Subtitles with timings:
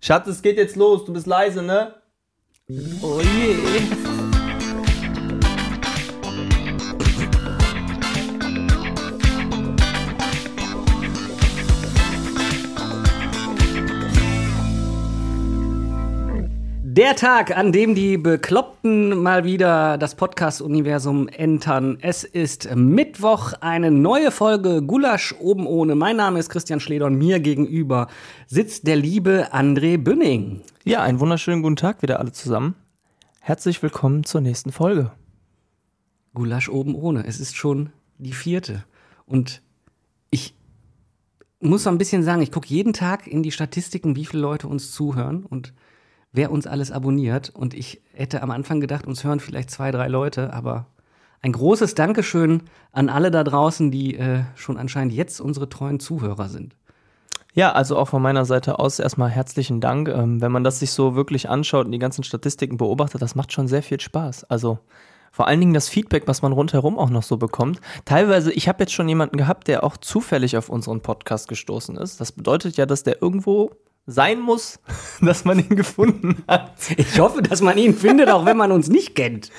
[0.00, 1.04] Schatz, es geht jetzt los.
[1.04, 1.94] Du bist leise, ne?
[3.02, 3.99] Oh je.
[16.92, 21.98] Der Tag, an dem die Bekloppten mal wieder das Podcast-Universum entern.
[22.00, 25.94] Es ist Mittwoch, eine neue Folge Gulasch oben ohne.
[25.94, 28.08] Mein Name ist Christian Schleder und mir gegenüber
[28.48, 30.62] sitzt der liebe André Bünning.
[30.82, 32.74] Ja, einen wunderschönen guten Tag wieder alle zusammen.
[33.38, 35.12] Herzlich willkommen zur nächsten Folge.
[36.34, 37.24] Gulasch oben ohne.
[37.24, 38.84] Es ist schon die vierte.
[39.26, 39.62] Und
[40.32, 40.56] ich
[41.60, 44.66] muss so ein bisschen sagen, ich gucke jeden Tag in die Statistiken, wie viele Leute
[44.66, 45.72] uns zuhören und
[46.32, 47.50] wer uns alles abonniert.
[47.50, 50.86] Und ich hätte am Anfang gedacht, uns hören vielleicht zwei, drei Leute, aber
[51.42, 56.48] ein großes Dankeschön an alle da draußen, die äh, schon anscheinend jetzt unsere treuen Zuhörer
[56.48, 56.76] sind.
[57.52, 60.08] Ja, also auch von meiner Seite aus erstmal herzlichen Dank.
[60.08, 63.52] Ähm, wenn man das sich so wirklich anschaut und die ganzen Statistiken beobachtet, das macht
[63.52, 64.44] schon sehr viel Spaß.
[64.44, 64.78] Also
[65.32, 67.80] vor allen Dingen das Feedback, was man rundherum auch noch so bekommt.
[68.04, 72.20] Teilweise, ich habe jetzt schon jemanden gehabt, der auch zufällig auf unseren Podcast gestoßen ist.
[72.20, 73.70] Das bedeutet ja, dass der irgendwo
[74.10, 74.80] sein muss,
[75.20, 76.72] dass man ihn gefunden hat.
[76.96, 79.50] Ich hoffe, dass man ihn findet, auch wenn man uns nicht kennt.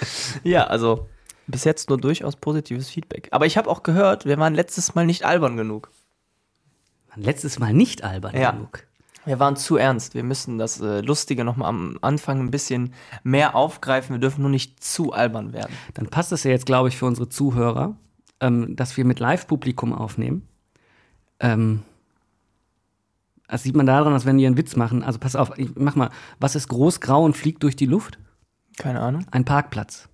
[0.43, 1.07] Ja, also
[1.47, 3.27] bis jetzt nur durchaus positives Feedback.
[3.31, 5.89] Aber ich habe auch gehört, wir waren letztes Mal nicht albern genug.
[7.15, 8.51] Letztes Mal nicht albern Ja.
[8.51, 8.83] genug.
[9.25, 10.15] Wir waren zu ernst.
[10.15, 14.15] Wir müssen das äh, Lustige nochmal am Anfang ein bisschen mehr aufgreifen.
[14.15, 15.75] Wir dürfen nur nicht zu albern werden.
[15.93, 17.95] Dann passt es ja jetzt, glaube ich, für unsere Zuhörer,
[18.39, 20.47] ähm, dass wir mit Live-Publikum aufnehmen.
[21.39, 21.83] Ähm,
[23.51, 25.95] das sieht man daran, dass wenn wir einen Witz machen, also pass auf, ich mach
[25.95, 28.17] mal, was ist groß, grau und fliegt durch die Luft?
[28.77, 29.25] Keine Ahnung.
[29.29, 30.07] Ein Parkplatz.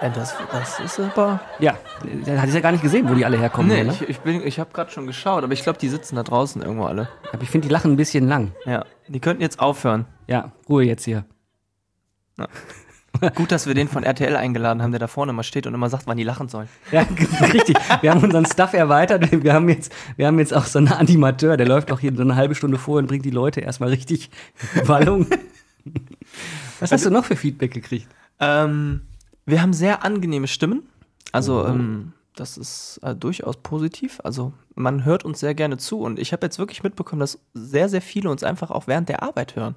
[0.00, 1.40] Äh, das, das ist aber.
[1.58, 3.68] Ja, der hat es ja gar nicht gesehen, wo die alle herkommen.
[3.70, 3.92] Nee, ne?
[3.92, 6.62] ich, ich, bin- ich habe gerade schon geschaut, aber ich glaube, die sitzen da draußen
[6.62, 7.08] irgendwo alle.
[7.32, 8.52] Aber ich finde, die lachen ein bisschen lang.
[8.64, 10.04] Ja, die könnten jetzt aufhören.
[10.28, 11.24] Ja, Ruhe jetzt hier.
[13.34, 15.88] Gut, dass wir den von RTL eingeladen haben, der da vorne mal steht und immer
[15.88, 16.68] sagt, wann die lachen sollen.
[16.92, 17.06] Ja,
[17.52, 17.76] richtig.
[18.00, 19.30] Wir haben unseren Stuff erweitert.
[19.44, 22.22] Wir haben jetzt, wir haben jetzt auch so einen Animateur, der läuft auch hier so
[22.22, 24.30] eine halbe Stunde vor und bringt die Leute erstmal richtig
[24.84, 25.26] Wallung.
[26.80, 28.08] Was hast du noch für Feedback gekriegt?
[28.40, 29.02] Ähm,
[29.46, 30.82] wir haben sehr angenehme Stimmen.
[31.32, 34.20] Also, ähm, das ist äh, durchaus positiv.
[34.24, 36.00] Also, man hört uns sehr gerne zu.
[36.00, 39.22] Und ich habe jetzt wirklich mitbekommen, dass sehr, sehr viele uns einfach auch während der
[39.22, 39.74] Arbeit hören.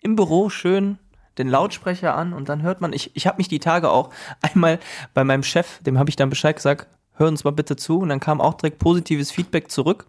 [0.00, 0.98] Im Büro schön
[1.40, 4.78] den Lautsprecher an und dann hört man, ich, ich habe mich die Tage auch einmal
[5.14, 6.86] bei meinem Chef, dem habe ich dann Bescheid gesagt,
[7.20, 7.98] hör uns mal bitte zu.
[7.98, 10.06] Und dann kam auch direkt positives Feedback zurück.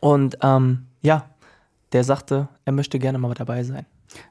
[0.00, 1.28] Und ähm, ja,
[1.92, 3.84] der sagte, er möchte gerne mal dabei sein.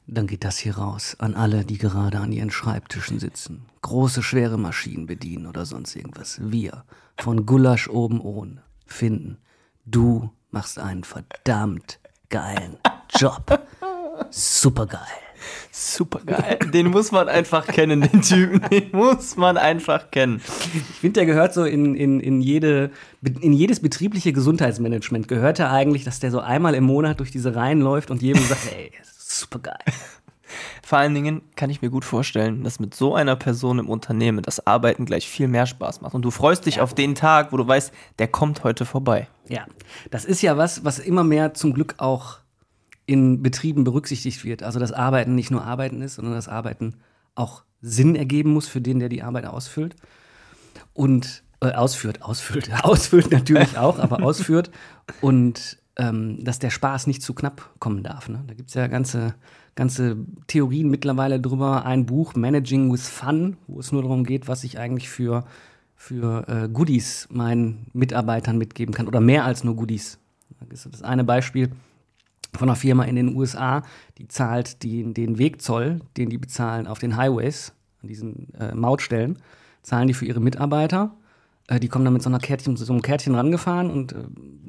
[0.08, 4.58] Dann geht das hier raus an alle, die gerade an ihren Schreibtischen sitzen, große, schwere
[4.58, 6.40] Maschinen bedienen oder sonst irgendwas.
[6.42, 6.86] Wir
[7.18, 9.38] von Gulasch oben ohne finden,
[9.86, 12.00] du machst einen verdammt
[12.30, 12.78] geilen
[13.18, 13.62] Job.
[14.30, 15.22] Supergeil.
[15.72, 16.59] Super geil.
[16.74, 18.62] Den muss man einfach kennen, den Typen.
[18.70, 20.42] Den muss man einfach kennen.
[20.74, 25.28] Ich finde, der gehört so in, in, in, jede, in jedes betriebliche Gesundheitsmanagement.
[25.28, 28.44] Gehört er eigentlich, dass der so einmal im Monat durch diese Reihen läuft und jedem
[28.44, 29.80] sagt, ey, supergeil.
[30.84, 34.44] Vor allen Dingen kann ich mir gut vorstellen, dass mit so einer Person im Unternehmen
[34.44, 36.14] das Arbeiten gleich viel mehr Spaß macht.
[36.14, 39.28] Und du freust dich auf den Tag, wo du weißt, der kommt heute vorbei.
[39.48, 39.66] Ja,
[40.12, 42.40] das ist ja was, was immer mehr zum Glück auch
[43.06, 44.64] in Betrieben berücksichtigt wird.
[44.64, 46.96] Also, dass Arbeiten nicht nur Arbeiten ist, sondern dass Arbeiten
[47.36, 49.96] auch Sinn ergeben muss für den, der die Arbeit ausfüllt.
[50.94, 54.72] Und äh, ausführt, ausfüllt, ausfüllt natürlich auch, aber ausführt.
[55.22, 58.30] Und ähm, dass der Spaß nicht zu knapp kommen darf.
[58.30, 58.44] Ne?
[58.47, 59.36] Da gibt es ja ganze,
[59.75, 61.86] ganze Theorien mittlerweile drüber.
[61.86, 65.46] Ein Buch, Managing with Fun, wo es nur darum geht, was ich eigentlich für,
[65.96, 69.08] für äh, Goodies meinen Mitarbeitern mitgeben kann.
[69.08, 70.19] Oder mehr als nur Goodies.
[70.69, 71.72] Das eine Beispiel
[72.58, 73.84] von einer Firma in den USA,
[74.18, 79.40] die zahlt den, den Wegzoll, den die bezahlen auf den Highways, an diesen äh, Mautstellen,
[79.81, 81.16] zahlen die für ihre Mitarbeiter.
[81.68, 84.24] Äh, die kommen dann mit so, einer Kärtchen, so einem Kärtchen rangefahren und äh,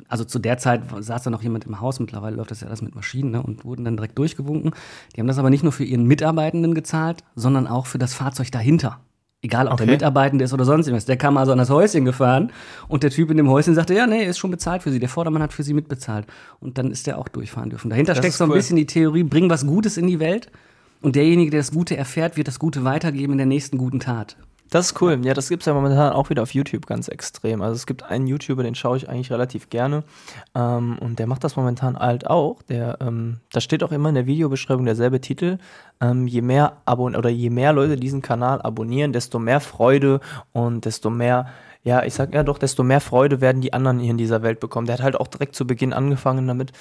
[0.09, 2.83] also zu der Zeit saß da noch jemand im Haus, mittlerweile läuft das ja alles
[2.83, 4.73] mit Maschinen ne, und wurden dann direkt durchgewunken.
[5.15, 8.51] Die haben das aber nicht nur für ihren Mitarbeitenden gezahlt, sondern auch für das Fahrzeug
[8.53, 9.01] dahinter.
[9.45, 9.93] Egal, ob der Okay.
[9.93, 11.05] Mitarbeitende ist oder sonst irgendwas.
[11.05, 12.51] Der kam also an das Häuschen gefahren
[12.89, 14.99] und der Typ in dem Häuschen sagte, ja, nee, ist schon bezahlt für sie.
[14.99, 16.27] Der Vordermann hat für sie mitbezahlt.
[16.61, 17.91] Und dann ist der auch durchfahren dürfen.
[17.91, 18.57] Dahinter Das steckt so ein cool.
[18.57, 20.51] bisschen die Theorie, bring was Gutes in die Welt.
[21.03, 24.37] Und derjenige, der das Gute erfährt, wird das Gute weitergeben in der nächsten guten Tat.
[24.75, 25.25] Das ist cool.
[25.25, 27.63] Ja, das gibt es ja momentan auch wieder auf YouTube ganz extrem.
[27.63, 30.03] Also es gibt einen YouTuber, den schaue ich eigentlich relativ gerne.
[30.57, 32.61] Ähm, und der macht das momentan halt auch.
[32.63, 35.59] Der, ähm, da steht auch immer in der Videobeschreibung derselbe Titel.
[36.01, 40.19] Ähm, je mehr Abon oder je mehr Leute diesen Kanal abonnieren, desto mehr Freude
[40.51, 41.47] und desto mehr
[41.85, 44.59] ja, ich sag ja doch, desto mehr Freude werden die anderen hier in dieser Welt
[44.59, 44.87] bekommen.
[44.89, 46.73] Der hat halt auch direkt zu Beginn angefangen damit,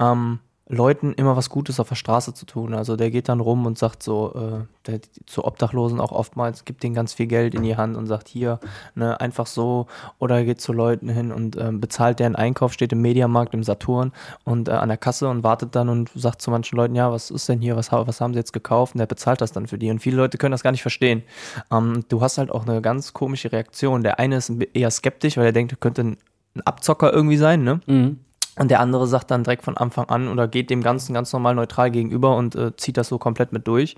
[0.00, 0.38] ähm,
[0.72, 2.72] Leuten immer was Gutes auf der Straße zu tun.
[2.72, 6.82] Also der geht dann rum und sagt so, äh, der, zu Obdachlosen auch oftmals, gibt
[6.82, 8.58] denen ganz viel Geld in die Hand und sagt hier,
[8.94, 9.86] ne, einfach so.
[10.18, 13.62] Oder er geht zu Leuten hin und ähm, bezahlt deren Einkauf, steht im Mediamarkt, im
[13.62, 14.12] Saturn
[14.44, 17.30] und äh, an der Kasse und wartet dann und sagt zu manchen Leuten, ja, was
[17.30, 18.94] ist denn hier, was, was haben sie jetzt gekauft?
[18.94, 19.90] Und der bezahlt das dann für die.
[19.90, 21.22] Und viele Leute können das gar nicht verstehen.
[21.70, 24.02] Ähm, du hast halt auch eine ganz komische Reaktion.
[24.02, 26.16] Der eine ist eher skeptisch, weil er denkt, könnte ein
[26.64, 27.80] Abzocker irgendwie sein, ne?
[27.86, 28.20] Mhm.
[28.58, 31.54] Und der andere sagt dann direkt von Anfang an oder geht dem Ganzen ganz normal
[31.54, 33.96] neutral gegenüber und äh, zieht das so komplett mit durch.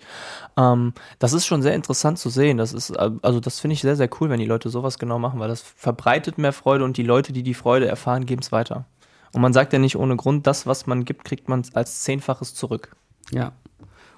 [0.57, 2.57] Ähm, das ist schon sehr interessant zu sehen.
[2.57, 5.19] Das ist, äh, also das finde ich sehr, sehr cool, wenn die Leute sowas genau
[5.19, 8.53] machen, weil das verbreitet mehr Freude und die Leute, die die Freude erfahren, geben es
[8.53, 8.85] weiter.
[9.33, 12.55] Und man sagt ja nicht ohne Grund, das, was man gibt, kriegt man als Zehnfaches
[12.55, 12.95] zurück.
[13.33, 13.53] Ja.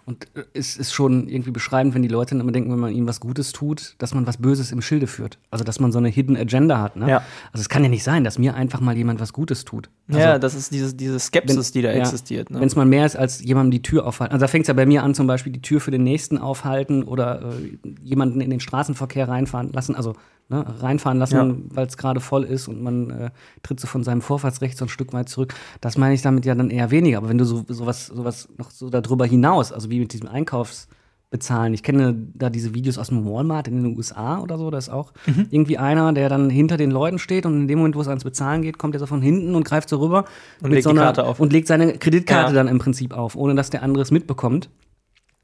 [0.07, 3.09] Und äh, es ist schon irgendwie beschreibend, wenn die Leute immer denken, wenn man ihnen
[3.09, 5.39] was Gutes tut, dass man was Böses im Schilde führt.
[5.51, 6.97] Also, dass man so eine Hidden Agenda hat.
[6.97, 7.11] Ne?
[7.11, 7.17] Ja.
[7.53, 9.91] Also, es kann ja nicht sein, dass mir einfach mal jemand was Gutes tut.
[10.09, 12.51] Also, ja, das ist diese, diese Skepsis, die da ja, existiert.
[12.51, 12.61] Ne?
[12.61, 14.33] Wenn es mal mehr ist, als jemandem die Tür aufhalten.
[14.33, 16.39] Also, da fängt es ja bei mir an, zum Beispiel die Tür für den Nächsten
[16.39, 19.97] aufhalten oder äh, jemanden in den Straßenverkehr reinfahren lassen.
[19.97, 20.15] Also,
[20.49, 21.55] ne, reinfahren lassen, Ja.
[21.77, 23.31] weil es gerade voll ist und man äh,
[23.63, 25.55] tritt so von seinem Vorfahrtsrecht so ein Stück weit zurück.
[25.81, 27.19] Das meine ich damit ja dann eher weniger.
[27.19, 31.75] Aber wenn du so sowas, sowas noch so darüber hinaus, also wie mit diesem Einkaufsbezahlen,
[31.75, 34.89] ich kenne da diese Videos aus dem Walmart in den USA oder so, da ist
[34.89, 35.47] auch Mhm.
[35.51, 38.25] irgendwie einer, der dann hinter den Leuten steht und in dem Moment, wo es ans
[38.25, 40.25] Bezahlen geht, kommt er so von hinten und greift so rüber
[40.63, 41.41] Und legt die Karte auf.
[41.41, 42.55] und legt seine Kreditkarte Ja.
[42.55, 44.71] dann im Prinzip auf, ohne dass der andere es mitbekommt.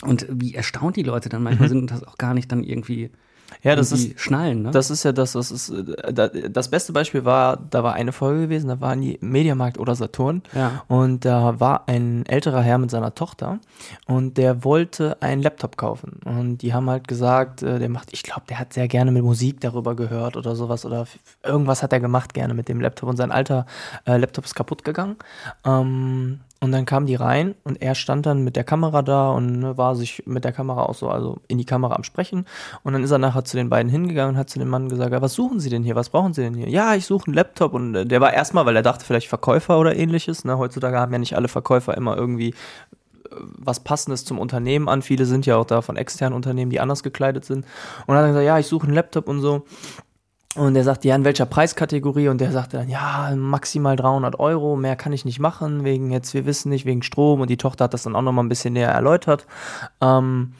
[0.05, 3.07] Und wie erstaunt die Leute dann manchmal sind und das auch gar nicht dann irgendwie,
[3.07, 3.11] Mhm.
[3.63, 4.63] Ja, das ist, schnallen.
[4.63, 4.71] Ne?
[4.71, 5.73] Das ist ja das, was ist.
[6.13, 9.95] da- Das beste Beispiel war, da war eine Folge gewesen, da waren die Mediamarkt oder
[9.95, 10.43] Saturn.
[10.55, 10.83] Ja.
[10.89, 13.59] Und da war ein älterer Herr mit seiner Tochter
[14.07, 16.21] und der wollte einen Laptop kaufen.
[16.25, 19.23] Und die haben halt gesagt, äh, der macht, ich glaube, der hat sehr gerne mit
[19.25, 21.07] Musik darüber gehört oder sowas oder
[21.45, 23.67] irgendwas hat er gemacht gerne mit dem Laptop und sein alter
[24.07, 25.17] äh, Laptop ist kaputt gegangen.
[25.65, 29.59] Ähm, und dann kamen die rein und er stand dann mit der Kamera da und
[29.59, 32.47] ne, war sich mit der Kamera auch so, also in die Kamera am Sprechen.
[32.85, 35.11] Und dann ist er nachher zu den beiden hingegangen und hat zu dem Mann gesagt,
[35.11, 35.97] was suchen Sie denn hier?
[35.97, 36.69] Was brauchen Sie denn hier?
[36.69, 37.75] Ja, ich suche einen Laptop.
[37.75, 40.45] Und äh, der war erstmal, weil er dachte, vielleicht Verkäufer oder ähnliches.
[40.45, 40.57] Ne?
[40.57, 42.55] Heutzutage haben ja nicht alle Verkäufer immer irgendwie äh,
[43.41, 45.03] was Passendes zum Unternehmen an.
[45.03, 47.67] Viele sind ja auch da von externen Unternehmen, die anders gekleidet sind.
[48.07, 49.65] Und dann hat er gesagt, ja, ich suche einen Laptop und so.
[50.55, 52.29] Und er sagte, ja, in welcher Preiskategorie?
[52.29, 56.35] Und der sagte dann, ja, maximal 300 Euro, mehr kann ich nicht machen, wegen jetzt,
[56.35, 57.41] wir wissen nicht, wegen Strom.
[57.41, 59.47] Und die Tochter hat das dann auch nochmal ein bisschen näher erläutert.
[60.03, 60.53] Ähm,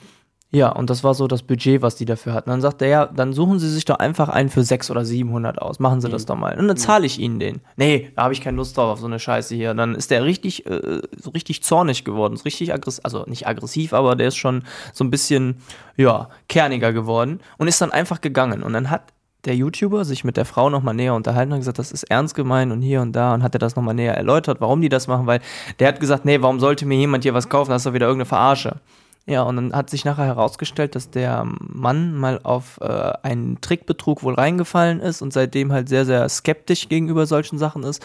[0.55, 2.51] ja, und das war so das Budget, was die dafür hatten.
[2.51, 5.61] Dann sagt er, ja, dann suchen Sie sich doch einfach einen für 600 oder 700
[5.61, 5.79] aus.
[5.79, 6.59] Machen Sie das doch mal.
[6.59, 7.63] Und dann zahle ich Ihnen den.
[7.77, 9.73] Nee, da habe ich keine Lust drauf auf so eine Scheiße hier.
[9.73, 12.35] Dann ist der richtig, äh, so richtig zornig geworden.
[12.35, 15.57] Ist richtig aggressiv, also nicht aggressiv, aber der ist schon so ein bisschen,
[15.97, 18.63] ja, kerniger geworden und ist dann einfach gegangen.
[18.63, 19.13] Und dann hat
[19.45, 22.73] der YouTuber sich mit der Frau nochmal näher unterhalten und gesagt, das ist ernst gemeint
[22.73, 25.27] und hier und da und hat er das nochmal näher erläutert, warum die das machen,
[25.27, 25.41] weil
[25.79, 28.07] der hat gesagt, nee, warum sollte mir jemand hier was kaufen, das ist doch wieder
[28.07, 28.77] irgendeine Verarsche.
[29.25, 34.25] Ja, und dann hat sich nachher herausgestellt, dass der Mann mal auf äh, einen Trickbetrug
[34.25, 38.05] wohl reingefallen ist und seitdem halt sehr, sehr skeptisch gegenüber solchen Sachen ist.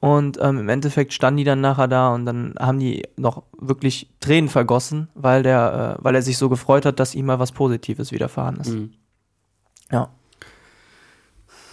[0.00, 4.10] Und ähm, im Endeffekt standen die dann nachher da und dann haben die noch wirklich
[4.20, 7.52] Tränen vergossen, weil der, äh, weil er sich so gefreut hat, dass ihm mal was
[7.52, 8.68] Positives widerfahren ist.
[8.68, 8.92] Mhm.
[9.90, 10.10] Ja,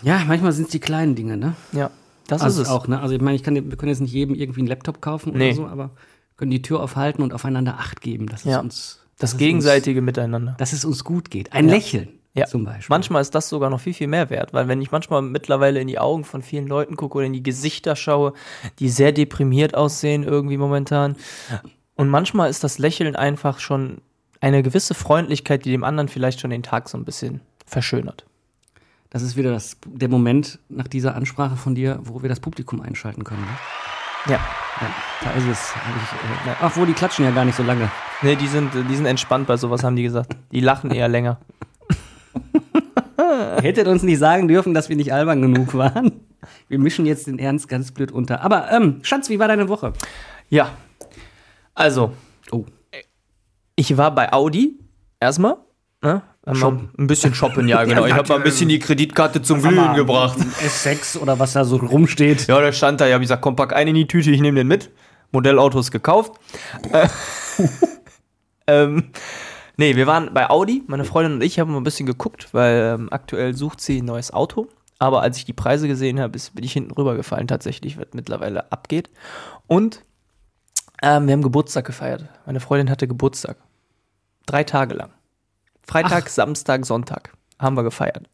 [0.06, 1.56] Ja, manchmal sind es die kleinen Dinge, ne?
[1.72, 1.90] ja,
[2.28, 2.74] das also ist es.
[2.74, 3.02] auch, ne?
[3.02, 5.48] Also ich meine, ich kann, wir können jetzt nicht jedem irgendwie einen Laptop kaufen Nee.
[5.48, 5.90] oder so, aber
[6.38, 8.60] können die Tür aufhalten und aufeinander Acht geben, dass es Ja.
[8.60, 10.52] uns Das dass es gegenseitige Miteinander.
[10.52, 11.54] uns, dass es uns gut geht.
[11.54, 11.74] Ein Ja.
[11.76, 12.46] Lächeln Ja.
[12.46, 12.88] zum Beispiel.
[12.90, 15.88] Manchmal ist das sogar noch viel, viel mehr wert, weil wenn ich manchmal mittlerweile in
[15.88, 18.34] die Augen von vielen Leuten gucke oder in die Gesichter schaue,
[18.80, 21.16] die sehr deprimiert aussehen irgendwie momentan.
[21.96, 24.02] Und manchmal ist das Lächeln einfach schon
[24.42, 28.26] eine gewisse Freundlichkeit, die dem anderen vielleicht schon den Tag so ein bisschen verschönert.
[29.16, 32.82] Das ist wieder das, der Moment nach dieser Ansprache von dir, wo wir das Publikum
[32.82, 33.44] einschalten können.
[33.44, 34.34] Ne?
[34.34, 34.40] Ja.
[34.82, 34.90] Ja,
[35.22, 35.72] da ist es.
[35.72, 37.90] Ich, äh, obwohl, die klatschen ja gar nicht so lange.
[38.22, 40.36] Nee, die sind, die sind entspannt bei sowas, haben die gesagt.
[40.52, 41.40] Die lachen eher länger.
[43.62, 46.20] Hättet uns nicht sagen dürfen, dass wir nicht albern genug waren.
[46.68, 48.42] Wir mischen jetzt den Ernst ganz blöd unter.
[48.42, 49.94] Aber, ähm, Schatz, wie war deine Woche?
[50.50, 50.72] Ja.
[51.74, 52.12] Also,
[52.52, 52.66] Oh.
[53.78, 54.78] ich war bei Audi
[55.22, 55.56] erstmal.
[56.02, 56.22] Ne?
[56.46, 56.66] Wir
[56.98, 58.06] Ein bisschen shoppen, ja, genau.
[58.06, 60.38] Ich habe mal ein bisschen die Kreditkarte zum Glühen gebracht.
[60.40, 62.48] S6 oder was da so rumsteht.
[62.48, 64.58] Ja, der stand da, ja, ich gesagt, komm, pack einen in die Tüte, ich nehme
[64.58, 64.92] den mit.
[65.32, 66.34] Modellauto ist gekauft.
[66.92, 67.08] Äh,
[68.68, 69.12] ähm,
[69.78, 72.96] nee, wir waren bei Audi, meine Freundin und ich haben mal ein bisschen geguckt, weil
[72.96, 74.68] ähm, aktuell sucht sie ein neues Auto.
[75.00, 79.10] Aber als ich die Preise gesehen habe, bin ich hinten rübergefallen tatsächlich, was mittlerweile abgeht.
[79.68, 80.06] Und
[81.02, 82.30] ähm, wir haben Geburtstag gefeiert.
[82.46, 83.58] Meine Freundin hatte Geburtstag.
[84.46, 85.10] Drei Tage lang.
[85.88, 88.28] Freitag, Samstag, Sonntag haben wir gefeiert.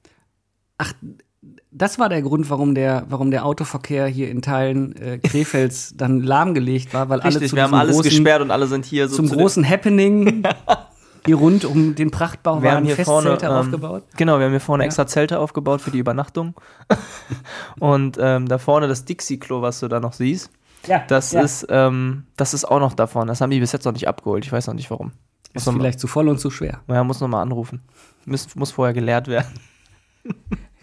[1.71, 6.21] das war der Grund, warum der, warum der Autoverkehr hier in Teilen äh, Krefelds dann
[6.21, 9.07] lahmgelegt war, weil alle Richtig, zu wir haben alles großen, gesperrt und alle sind hier
[9.07, 10.43] so zum zu großen Happening
[11.25, 14.03] hier rund um den Prachtbau wir haben waren hier vorne Festzelte ähm, aufgebaut.
[14.17, 14.85] Genau, wir haben hier vorne Ja.
[14.87, 16.55] extra Zelte aufgebaut für die Übernachtung.
[17.79, 20.49] und ähm, da vorne das Dixie-Klo, was du da noch siehst,
[20.87, 21.41] Ja, das ja.
[21.41, 23.27] ist ähm, das ist auch noch davon.
[23.27, 24.45] Das haben die bis jetzt noch nicht abgeholt.
[24.45, 25.11] Ich weiß noch nicht warum.
[25.53, 26.81] Ist mal- vielleicht zu voll und zu schwer.
[26.87, 27.81] Ja, muss noch mal anrufen.
[28.25, 29.47] Muss, muss vorher geleert werden.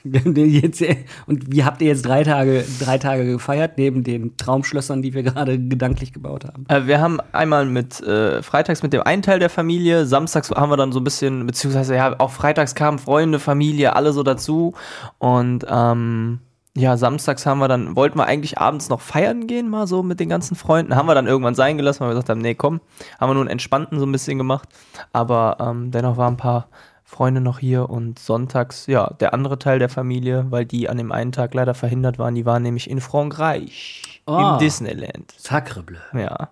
[0.04, 0.82] Jetzt,
[1.26, 5.22] und wie habt ihr jetzt drei Tage, drei Tage gefeiert, neben den Traumschlössern, die wir
[5.24, 6.64] gerade gedanklich gebaut haben?
[6.68, 10.70] Äh, wir haben einmal mit äh, freitags mit dem einen Teil der Familie, samstags haben
[10.70, 14.74] wir dann so ein bisschen, beziehungsweise ja, auch freitags kamen Freunde, Familie, alle so dazu.
[15.18, 16.38] Und ähm,
[16.78, 20.20] ja, samstags haben wir dann, wollten wir eigentlich abends noch feiern gehen, mal so mit
[20.20, 20.94] den ganzen Freunden.
[20.96, 22.80] Haben wir dann irgendwann sein gelassen, weil wir gesagt haben, nee, komm,
[23.20, 24.68] haben wir nur einen entspannten so ein bisschen gemacht.
[25.12, 26.68] Aber ähm, dennoch waren ein paar
[27.04, 31.10] Freunde noch hier und sonntags, ja, der andere Teil der Familie, weil die an dem
[31.10, 34.52] einen Tag leider verhindert waren, die waren nämlich in Frankreich, Ah.
[34.54, 35.32] im Disneyland.
[35.38, 35.98] Sacrebleu.
[36.12, 36.50] Ja.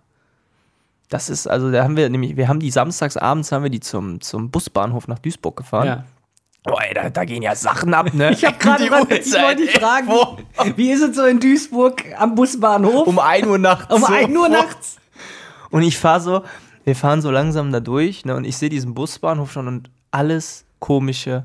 [1.11, 3.81] Das ist, also da haben wir nämlich, wir haben die samstags abends haben wir die
[3.81, 5.87] zum, zum Busbahnhof nach Duisburg gefahren.
[5.87, 6.05] Ja.
[6.67, 8.31] Boah, ey, da, da gehen ja Sachen ab, ne?
[8.33, 10.39] Ich habe gerade ich wollte dich fragen, wo?
[10.77, 13.07] wie ist es so in Duisburg am Busbahnhof?
[13.07, 13.95] Um 1 Uhr nachts.
[13.95, 14.07] Um so.
[14.13, 14.97] 1 Uhr nachts?
[15.71, 16.43] Und ich fahre so,
[16.85, 18.35] wir fahren so langsam da durch, ne?
[18.35, 21.45] Und ich sehe diesen Busbahnhof schon und alles komische,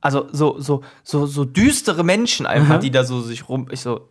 [0.00, 2.78] also so, so, so, so düstere Menschen einfach, Aha.
[2.78, 4.08] die da so sich rum, ich so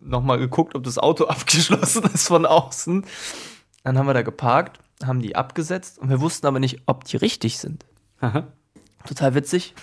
[0.00, 3.04] nochmal geguckt, ob das Auto abgeschlossen ist von außen.
[3.84, 7.16] Dann haben wir da geparkt, haben die abgesetzt und wir wussten aber nicht, ob die
[7.16, 7.84] richtig sind.
[8.20, 8.48] Aha.
[9.06, 9.74] Total witzig.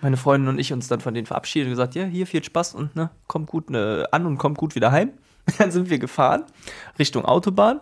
[0.00, 2.74] Meine Freundin und ich uns dann von denen verabschiedet und gesagt, ja, hier viel Spaß
[2.74, 5.10] und ne, kommt gut ne, an und kommt gut wieder heim.
[5.58, 6.44] Dann sind wir gefahren
[6.98, 7.80] Richtung Autobahn.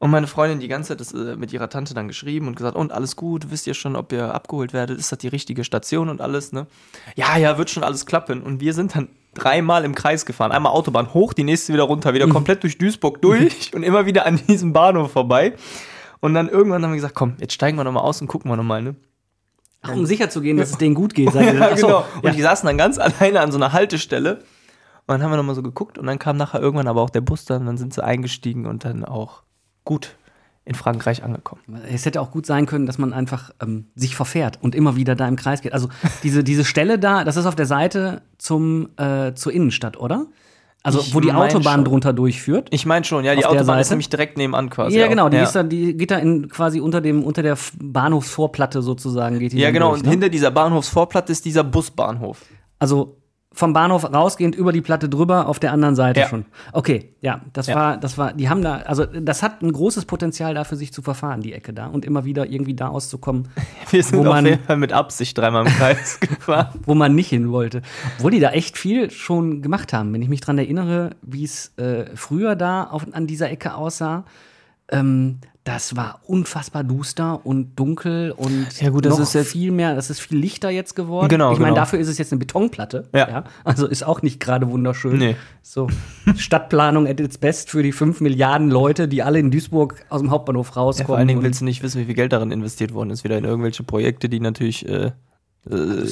[0.00, 2.74] Und meine Freundin die ganze Zeit das, äh, mit ihrer Tante dann geschrieben und gesagt,
[2.74, 6.08] und alles gut, wisst ihr schon, ob ihr abgeholt werdet, ist das die richtige Station
[6.08, 6.66] und alles, ne?
[7.16, 8.42] Ja, ja, wird schon alles klappen.
[8.42, 10.52] Und wir sind dann dreimal im Kreis gefahren.
[10.52, 14.24] Einmal Autobahn hoch, die nächste wieder runter, wieder komplett durch Duisburg durch und immer wieder
[14.24, 15.54] an diesem Bahnhof vorbei.
[16.20, 18.56] Und dann irgendwann haben wir gesagt, komm, jetzt steigen wir nochmal aus und gucken wir
[18.56, 18.96] nochmal, ne?
[19.82, 21.32] Ach, um sicher zu gehen, dass es denen gut geht.
[21.32, 22.04] Seid Ja, Ach so, genau.
[22.16, 22.30] Und ja.
[22.32, 24.42] die saßen dann ganz alleine an so einer Haltestelle.
[25.06, 27.20] Und dann haben wir nochmal so geguckt und dann kam nachher irgendwann aber auch der
[27.20, 29.42] Bus dann, dann sind sie eingestiegen und dann auch
[29.84, 30.16] gut
[30.64, 31.62] in Frankreich angekommen.
[31.92, 35.16] Es hätte auch gut sein können, dass man einfach ähm, sich verfährt und immer wieder
[35.16, 35.72] da im Kreis geht.
[35.72, 35.88] Also
[36.22, 40.26] diese, diese Stelle da, das ist auf der Seite zum, äh, zur Innenstadt, oder?
[40.82, 41.84] Also Ich wo die Autobahn schon.
[41.84, 42.68] drunter durchführt.
[42.70, 43.94] Ich meine schon, ja, die Autobahn ist Seite?
[43.94, 44.98] nämlich direkt nebenan quasi.
[44.98, 45.42] ja, genau, die, ja.
[45.42, 49.38] ist da, die geht da in, quasi unter, dem, unter der Bahnhofsvorplatte sozusagen.
[49.38, 50.12] Geht die ja, genau, durch, und ne?
[50.12, 52.46] hinter dieser Bahnhofsvorplatte ist dieser Busbahnhof.
[52.78, 53.19] Also
[53.52, 56.28] vom Bahnhof rausgehend über die Platte drüber, auf der anderen Seite Ja.
[56.28, 56.44] schon.
[56.72, 57.74] Okay, ja, das Ja.
[57.74, 61.02] war, das war, die haben da, also das hat ein großes Potenzial dafür, sich zu
[61.02, 63.48] verfahren, die Ecke da, und immer wieder irgendwie da auszukommen,
[63.90, 66.68] Wir sind Wo auf man- jeden Fall mit Absicht dreimal im Kreis gefahren.
[66.86, 67.82] wo man nicht hin wollte.
[68.18, 70.12] Obwohl die da echt viel schon gemacht haben.
[70.12, 74.24] Wenn ich mich dran erinnere, wie es äh, früher da auf, an dieser Ecke aussah,
[74.90, 79.70] ähm, das war unfassbar duster und dunkel und Ja, gut, das noch ist jetzt- viel
[79.70, 81.28] mehr, das ist viel lichter jetzt geworden.
[81.28, 81.82] Genau, ich meine, genau.
[81.82, 83.08] dafür ist es jetzt eine Betonplatte.
[83.14, 83.44] Ja.
[83.62, 85.18] Also ist auch nicht gerade wunderschön.
[85.18, 85.36] Nee.
[85.62, 85.88] So,
[86.36, 90.30] Stadtplanung at its best für die 5 Milliarden Leute, die alle in Duisburg aus dem
[90.30, 91.06] Hauptbahnhof Ja, rauskommen.
[91.06, 93.22] vor allen Dingen willst du nicht wissen, wie viel Geld darin investiert worden ist.
[93.24, 94.88] Wieder in irgendwelche Projekte, die natürlich.
[94.88, 95.12] Äh,
[95.70, 96.06] äh,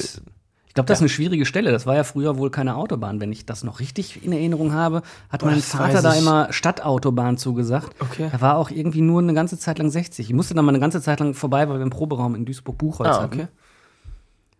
[0.79, 1.73] glaube, das ist eine schwierige Stelle.
[1.73, 3.21] Das war ja früher wohl keine Autobahn.
[3.21, 7.37] Wenn ich das noch richtig in Erinnerung habe, hat mein das Vater da immer Stadtautobahn
[7.37, 7.91] zugesagt.
[7.99, 8.29] Okay.
[8.33, 10.29] Er war auch irgendwie nur eine ganze Zeit lang 60.
[10.29, 13.09] Ich musste dann mal eine ganze Zeit lang vorbei, weil wir einen Proberaum in Duisburg-Buchholz
[13.11, 13.41] ah, hatten.
[13.41, 13.49] okay.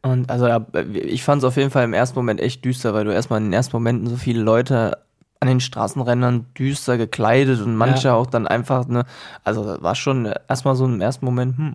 [0.03, 3.05] Und also ja, ich fand es auf jeden Fall im ersten Moment echt düster, weil
[3.05, 4.99] du erstmal in den ersten Momenten so viele Leute
[5.41, 8.15] an den Straßenrändern düster gekleidet und manche Ja.
[8.15, 9.05] auch dann einfach, ne,
[9.45, 11.75] also das war schon erstmal so im ersten Moment, hm,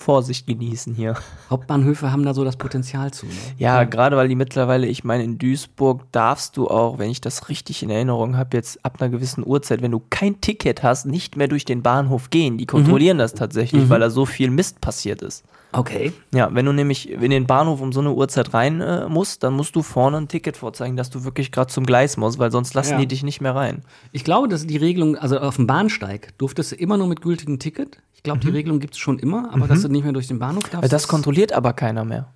[0.00, 1.14] Vorsicht genießen hier.
[1.50, 3.26] Hauptbahnhöfe haben da so das Potenzial zu.
[3.26, 3.32] Ne?
[3.58, 7.48] Ja, gerade weil die mittlerweile, ich meine, in Duisburg darfst du auch, wenn ich das
[7.48, 11.36] richtig in Erinnerung habe, jetzt ab einer gewissen Uhrzeit, wenn du kein Ticket hast, nicht
[11.36, 12.58] mehr durch den Bahnhof gehen.
[12.58, 15.44] Die kontrollieren das tatsächlich, weil da so viel Mist passiert ist.
[15.72, 16.12] Okay.
[16.32, 19.54] Ja, wenn du nämlich in den Bahnhof um so eine Uhrzeit rein äh, musst, dann
[19.54, 22.74] musst du vorne ein Ticket vorzeigen, dass du wirklich gerade zum Gleis musst, weil sonst
[22.74, 22.98] lassen Ja.
[22.98, 23.82] die dich nicht mehr rein.
[24.12, 27.58] Ich glaube, dass die Regelung, also auf dem Bahnsteig durftest du immer nur mit gültigem
[27.58, 27.98] Ticket.
[28.14, 30.38] Ich glaube, die Regelung gibt es schon immer, aber dass du nicht mehr durch den
[30.38, 30.82] Bahnhof darfst.
[30.82, 32.26] Weil das kontrolliert aber keiner mehr.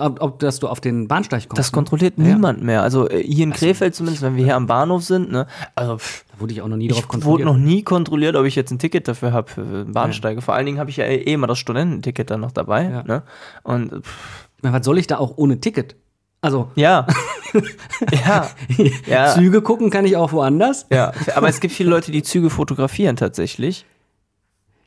[0.00, 1.58] Ob, ob dass du auf den Bahnsteig kommst.
[1.58, 1.74] Das ne?
[1.74, 2.24] kontrolliert Ja.
[2.24, 2.82] niemand mehr.
[2.82, 6.24] Also äh, hier in Krefeld zumindest, wenn wir hier am Bahnhof sind, ne, also pff,
[6.32, 7.46] Da wurde ich auch noch nie drauf wurde kontrolliert.
[7.48, 10.40] noch nie kontrolliert, ob ich jetzt ein Ticket dafür habe für einen Bahnsteige.
[10.42, 12.84] Vor allen Dingen habe ich ja eh immer das Studententicket dann noch dabei.
[12.84, 13.02] Ja.
[13.04, 13.22] Ne?
[13.62, 15.96] Und pff, was soll ich da auch ohne Ticket?
[16.42, 17.06] Also, ja,
[18.24, 18.48] ja,
[19.06, 20.86] ja, Züge gucken kann ich auch woanders.
[20.90, 21.12] ja.
[21.34, 23.84] Aber es gibt viele Leute, die Züge fotografieren tatsächlich.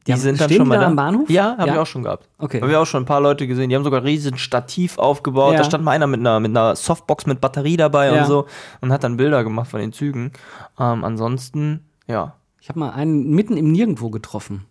[0.06, 1.30] Die Ja, sind dann schon mal da am Bahnhof?
[1.30, 1.74] Ja, haben Ja.
[1.76, 2.28] wir auch schon gehabt.
[2.38, 2.62] Okay.
[2.62, 3.70] Haben wir auch schon ein paar Leute gesehen.
[3.70, 5.54] Die haben sogar riesen Stativ aufgebaut.
[5.54, 5.60] Ja.
[5.60, 8.22] Da stand mal einer mit einer, mit einer Softbox mit Batterie dabei Ja.
[8.22, 8.46] und so
[8.82, 10.32] und hat dann Bilder gemacht von den Zügen.
[10.78, 12.34] Ähm, ansonsten, ja.
[12.60, 14.66] Ich habe mal einen mitten im Nirgendwo getroffen.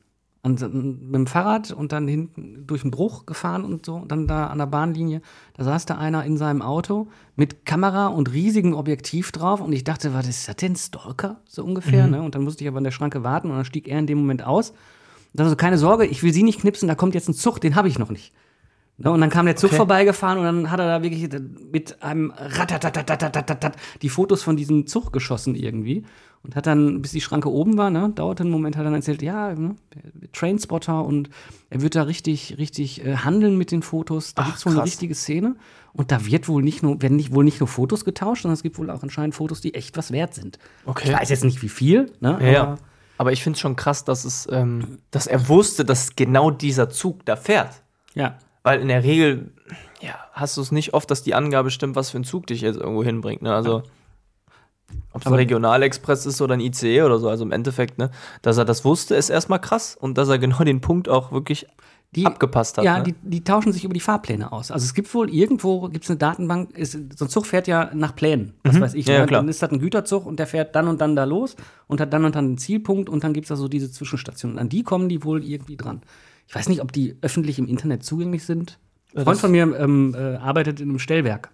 [0.45, 3.95] An, mit dem Fahrrad und dann hinten durch den Bruch gefahren und so.
[3.95, 5.23] Und dann da an der Bahnlinie,
[5.57, 9.61] da saß da einer in seinem Auto mit Kamera und riesigem Objektiv drauf.
[9.61, 10.75] Und ich dachte, was ist das denn?
[10.75, 11.37] Stalker?
[11.47, 12.09] So ungefähr.
[12.09, 12.21] Ne?
[12.23, 14.19] Und dann musste ich aber an der Schranke warten und dann stieg er in dem
[14.19, 14.75] Moment aus.
[15.35, 17.75] Dann so, keine Sorge, ich will sie nicht knipsen, da kommt jetzt ein Zug, den
[17.75, 18.33] habe ich noch nicht.
[18.99, 19.11] Ne?
[19.11, 19.77] Und dann kam der Zug Okay.
[19.77, 21.29] vorbeigefahren und dann hat er da wirklich
[21.73, 26.05] mit einem Ratatatatatatat die Fotos von diesem Zug geschossen irgendwie.
[26.45, 28.95] Und hat dann, bis die Schranke oben war, ne, dauerte einen Moment, hat er dann
[28.95, 29.77] erzählt, ja, ne,
[30.33, 31.31] Trainspotter und
[31.71, 34.35] er wird da richtig, richtig äh, handeln mit den Fotos.
[34.35, 35.55] Da Ach, gibt's wohl eine richtige Szene.
[35.93, 38.65] Und da wird wohl nicht nur, werden nicht, wohl nicht nur Fotos getauscht, sondern es
[38.65, 40.59] gibt wohl auch anscheinend Fotos, die echt was wert sind.
[40.85, 41.11] Okay.
[41.11, 42.39] Ich weiß jetzt nicht wie viel, ne?
[42.53, 42.77] Ja.
[43.23, 46.91] Aber- ich finde es schon krass, dass es, ähm, dass er wusste, dass genau dieser
[46.91, 47.83] Zug da fährt.
[48.15, 48.37] ja.
[48.65, 49.51] Weil in der Regel,
[50.01, 52.61] ja, hast du es nicht oft, dass die Angabe stimmt, was für ein Zug dich
[52.61, 53.43] jetzt irgendwo hinbringt.
[53.43, 53.53] Ne?
[53.53, 53.83] Also,
[55.13, 58.11] ob es ein Regionalexpress ist oder ein ICE oder so, also im Endeffekt, ne,
[58.43, 61.67] dass er das wusste, ist erstmal krass und dass er genau den Punkt auch wirklich
[62.15, 62.85] Die- abgepasst hat.
[62.85, 63.05] Ja, ne?
[63.05, 64.71] die, die tauschen sich über die Fahrpläne aus.
[64.71, 68.15] Also es gibt wohl irgendwo gibt's eine Datenbank, ist, so ein Zug fährt ja nach
[68.15, 69.07] Plänen, was weiß ich.
[69.07, 69.13] Mhm.
[69.13, 69.27] Ja, ne?
[69.27, 69.41] klar.
[69.41, 71.57] Dann ist das ein Güterzug und der fährt dann und dann da los
[71.87, 74.59] und hat dann und dann einen Zielpunkt und dann gibt's da so diese Zwischenstationen.
[74.59, 76.03] An die kommen die wohl irgendwie dran.
[76.49, 78.79] Ich weiß nicht, ob die öffentlich im Internet zugänglich sind.
[79.15, 81.51] Ein Freund das- von mir ähm, äh, arbeitet in einem Stellwerk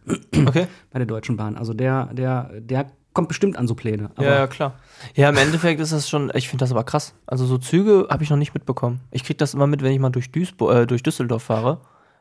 [0.46, 0.66] okay.
[0.92, 1.56] bei der Deutschen Bahn.
[1.56, 2.86] Also der, der, der
[3.18, 4.10] kommt bestimmt an so Pläne.
[4.20, 4.74] Ja, ja, klar.
[5.16, 7.14] Ja, im Endeffekt ist das schon, ich finde das aber krass.
[7.26, 9.00] Also so Züge habe ich noch nicht mitbekommen.
[9.10, 11.80] Ich kriege das immer mit, wenn ich mal durch, Duisburg, äh, durch Düsseldorf fahre.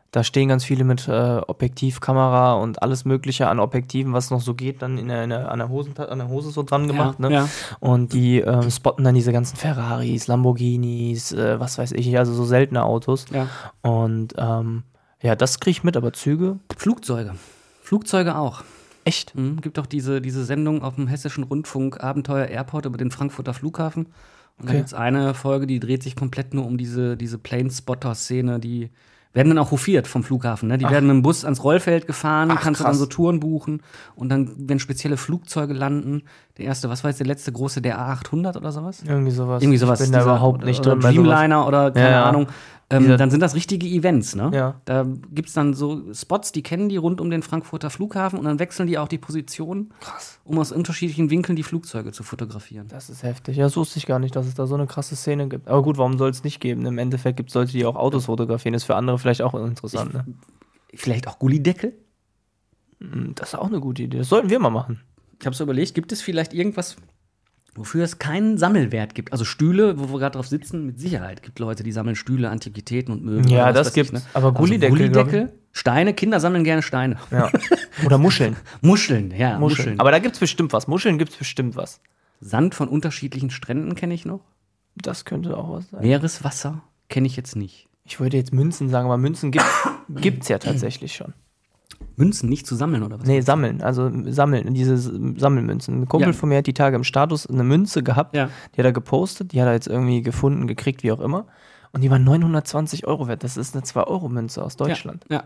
[0.10, 1.12] Da stehen ganz viele mit äh,
[1.46, 5.52] Objektivkamera und alles Mögliche an Objektiven, was noch so geht, dann in der, in der,
[5.52, 7.20] an, der Hosen, an der Hose so dran gemacht.
[7.20, 7.36] ja, ne?
[7.36, 7.50] ja.
[7.80, 12.44] Und die ähm, spotten dann diese ganzen Ferraris, Lamborghinis, äh, was weiß ich, also so
[12.44, 13.26] seltene Autos.
[13.32, 13.48] ja.
[13.84, 14.82] Und ähm,
[15.22, 17.36] ja, das kriege ich mit, aber Züge, Flugzeuge.
[17.84, 18.64] Flugzeuge auch.
[19.08, 19.36] Echt.
[19.36, 23.54] Mhm, gibt doch diese, diese Sendung auf dem Hessischen Rundfunk Abenteuer Airport über den Frankfurter
[23.54, 24.06] Flughafen.
[24.60, 24.78] Und da Okay.
[24.78, 28.90] gibt es eine Folge, die dreht sich komplett nur um diese, diese Planespotter-Szene, die
[29.34, 30.68] werden dann auch hofiert vom Flughafen.
[30.70, 30.80] Ne?
[30.80, 33.00] Die werden mit dem Bus ans Rollfeld gefahren, Ach, kannst du dann krass.
[33.00, 33.84] so Touren buchen
[34.16, 36.24] und dann, wenn spezielle Flugzeuge landen,
[36.58, 39.04] der erste, was war jetzt der letzte große, der A800 oder sowas?
[39.06, 39.62] Irgendwie sowas.
[39.62, 40.00] Irgendwie sowas.
[40.02, 41.00] Ich bin da überhaupt nicht oder drin.
[41.02, 41.26] bei sowas.
[41.28, 42.24] Dreamliner oder keine Ja, ja.
[42.26, 42.48] Ahnung.
[42.90, 44.50] Ähm, dann sind das richtige Events, ne?
[44.54, 44.76] Ja.
[44.86, 48.46] Da gibt es dann so Spots, die kennen die rund um den Frankfurter Flughafen und
[48.46, 50.40] dann wechseln die auch die Position, Krass.
[50.46, 52.88] um aus unterschiedlichen Winkeln die Flugzeuge zu fotografieren.
[52.88, 53.58] Das ist heftig.
[53.58, 55.68] Ja, das wusste ich gar nicht, dass es da so eine krasse Szene gibt.
[55.68, 56.86] Aber gut, warum soll es nicht geben?
[56.86, 58.74] Im Endeffekt gibt es Leute, die auch Autos fotografieren.
[58.74, 60.14] Ist für andere vielleicht auch interessant.
[60.14, 60.26] Ne?
[60.94, 61.92] Vielleicht auch Gullideckel?
[63.02, 64.20] Hm, Das ist auch eine gute Idee.
[64.20, 65.02] Das sollten wir mal machen.
[65.40, 66.98] Ich habe so überlegt, gibt es vielleicht irgendwas,
[67.76, 69.32] wofür es keinen Sammelwert gibt?
[69.32, 73.12] Also Stühle, wo wir gerade drauf sitzen, mit Sicherheit gibt Leute, die sammeln Stühle, Antiquitäten
[73.12, 73.52] und Möbel.
[73.52, 73.96] Ja, das.
[73.96, 74.22] Ich, ne?
[74.34, 75.12] Aber Gullideckel, ich.
[75.12, 77.18] Gullideckel, Steine, Kinder sammeln gerne Steine.
[77.32, 77.52] Ja.
[78.06, 78.56] Oder Muscheln.
[78.82, 79.60] Muscheln, ja, Muscheln.
[79.60, 80.00] Muscheln.
[80.00, 80.88] Aber da gibt es bestimmt was.
[80.88, 82.02] Muscheln gibt es bestimmt was.
[82.40, 84.42] Sand von unterschiedlichen Stränden kenne ich noch.
[84.96, 86.02] Das könnte auch was sein.
[86.02, 87.88] Meereswasser kenne ich jetzt nicht.
[88.04, 91.34] Ich wollte jetzt Münzen sagen, aber Münzen gibt es ja tatsächlich schon.
[92.16, 93.28] Münzen nicht zu sammeln oder was?
[93.28, 93.82] Nee, sammeln.
[93.82, 96.02] Also sammeln, diese Sammelmünzen.
[96.02, 96.34] Ein Kumpel Ja.
[96.34, 98.36] von mir hat die Tage im Status eine Münze gehabt.
[98.36, 98.50] Ja.
[98.74, 99.52] Die hat er gepostet.
[99.52, 101.46] Die hat er jetzt irgendwie gefunden, gekriegt, wie auch immer.
[101.92, 103.44] Und die war 920 Euro wert.
[103.44, 105.26] Das ist eine 2-Euro-Münze aus Deutschland.
[105.30, 105.38] Ja.
[105.38, 105.44] ja.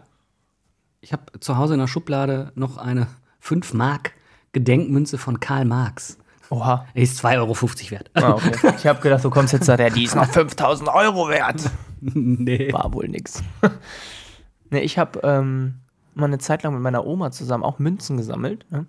[1.01, 3.07] Ich habe zu Hause in der Schublade noch eine
[3.39, 4.13] 5 Mark
[4.53, 6.17] Gedenkmünze von Karl Marx.
[6.49, 6.85] Oha.
[6.95, 8.11] Die ist 2,50 Euro wert.
[8.13, 8.73] Ah, okay.
[8.77, 11.69] Ich habe gedacht, du kommst jetzt da, der, die ist noch 5000 Euro wert.
[12.01, 12.71] nee.
[12.73, 13.41] War wohl nix.
[14.69, 15.75] nee, ich habe ähm,
[16.13, 18.65] mal eine Zeit lang mit meiner Oma zusammen auch Münzen gesammelt.
[18.69, 18.85] Ne?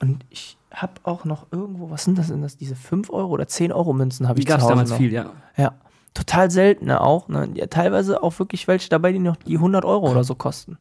[0.00, 2.56] Und ich habe auch noch irgendwo, was sind das denn das?
[2.56, 4.96] Diese 5 Euro oder 10 Euro Münzen habe ich gab es damals noch.
[4.96, 5.32] viel, ja.
[5.56, 5.74] Ja.
[6.14, 7.28] Total seltene auch.
[7.28, 7.50] Ne?
[7.54, 10.78] Ja, teilweise auch wirklich welche dabei, die noch die 100 Euro oder so kosten.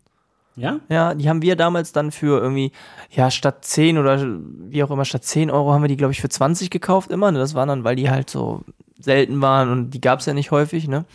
[0.56, 0.80] Ja?
[0.90, 2.72] Ja, die haben wir damals dann für irgendwie,
[3.12, 6.22] ja, statt 10 oder wie auch immer, statt 10 Euro haben wir die, glaube ich,
[6.22, 7.32] für 20 gekauft immer.
[7.32, 7.40] Ne?
[7.40, 8.64] Das waren dann, weil die halt so
[9.00, 11.06] selten waren und die gab es ja nicht häufig, ne?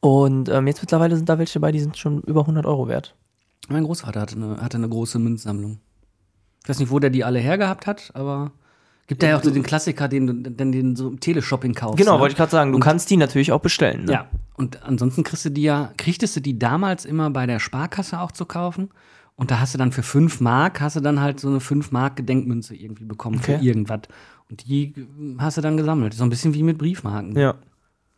[0.00, 3.14] Und ähm, jetzt mittlerweile sind da welche dabei, die sind schon über 100 Euro wert.
[3.68, 5.78] Mein Großvater hatte eine, hatte eine große Münzsammlung.
[6.62, 8.52] Ich weiß nicht, wo der die alle hergehabt hat, aber
[9.06, 11.98] gibt ja auch so den Klassiker, den du den, den so im Teleshopping kaufst.
[11.98, 12.20] Genau, ne?
[12.20, 14.04] wollte ich gerade sagen, du Und- kannst die natürlich auch bestellen.
[14.04, 14.12] Ne?
[14.12, 18.20] Ja, und ansonsten kriegst du die ja, kriegtest du die damals immer bei der Sparkasse
[18.20, 18.90] auch zu kaufen.
[19.36, 21.92] Und da hast du dann für 5 Mark, hast du dann halt so eine 5
[21.92, 23.64] Mark Gedenkmünze irgendwie bekommen für Okay.
[23.66, 24.00] irgendwas.
[24.50, 24.92] Und die
[25.38, 26.12] hast du dann gesammelt.
[26.12, 27.36] So ein bisschen wie mit Briefmarken.
[27.38, 27.54] Ja.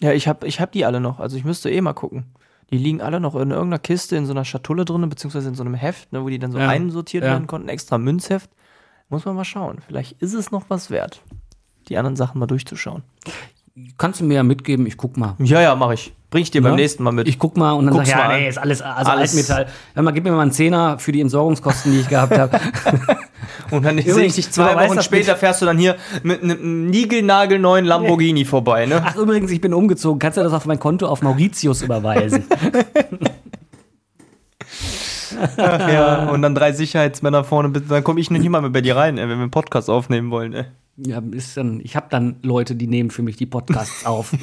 [0.01, 1.21] Ja, ich habe ich hab die alle noch.
[1.21, 2.25] Also ich müsste eh mal gucken.
[2.73, 5.63] Die liegen alle noch in irgendeiner Kiste, in so einer Schatulle drin, beziehungsweise in so
[5.63, 6.69] einem Heft, ne, wo die dann so Ja.
[6.69, 7.31] einsortiert Ja.
[7.33, 7.69] werden konnten.
[7.69, 8.51] Extra Münzheft.
[9.11, 9.79] Muss man mal schauen.
[9.87, 11.23] Vielleicht ist es noch was wert,
[11.89, 13.03] die anderen Sachen mal durchzuschauen.
[13.99, 15.35] Kannst du mir ja mitgeben, ich guck mal.
[15.39, 16.15] Ja, ja, mache ich.
[16.33, 16.77] Bring ich dir beim Ja?
[16.77, 17.29] nächsten Mal mit.
[17.29, 19.67] Ich guck mal und dann sag Guck's ich, ja, nee, ist alles, also Alles- Altmetall.
[19.95, 22.59] Hör mal, gib mir mal einen Zehner für die Entsorgungskosten, die ich gehabt habe.
[23.71, 27.85] und dann sehe ich dich zwei Wochen später, fährst du dann hier mit einem niegelnagelneuen
[27.85, 29.03] Lamborghini vorbei, ne?
[29.05, 30.19] Ach, übrigens, ich bin umgezogen.
[30.19, 32.45] Kannst du das auf mein Konto auf Mauritius überweisen?
[35.59, 39.17] Ja, und dann drei Sicherheitsmänner vorne, dann komme ich nicht mal mehr bei dir rein,
[39.17, 40.53] wenn wir einen Podcast aufnehmen wollen.
[40.55, 40.65] Ey.
[40.97, 44.33] ja, ist dann, ich habe dann Leute, die nehmen für mich die Podcasts auf.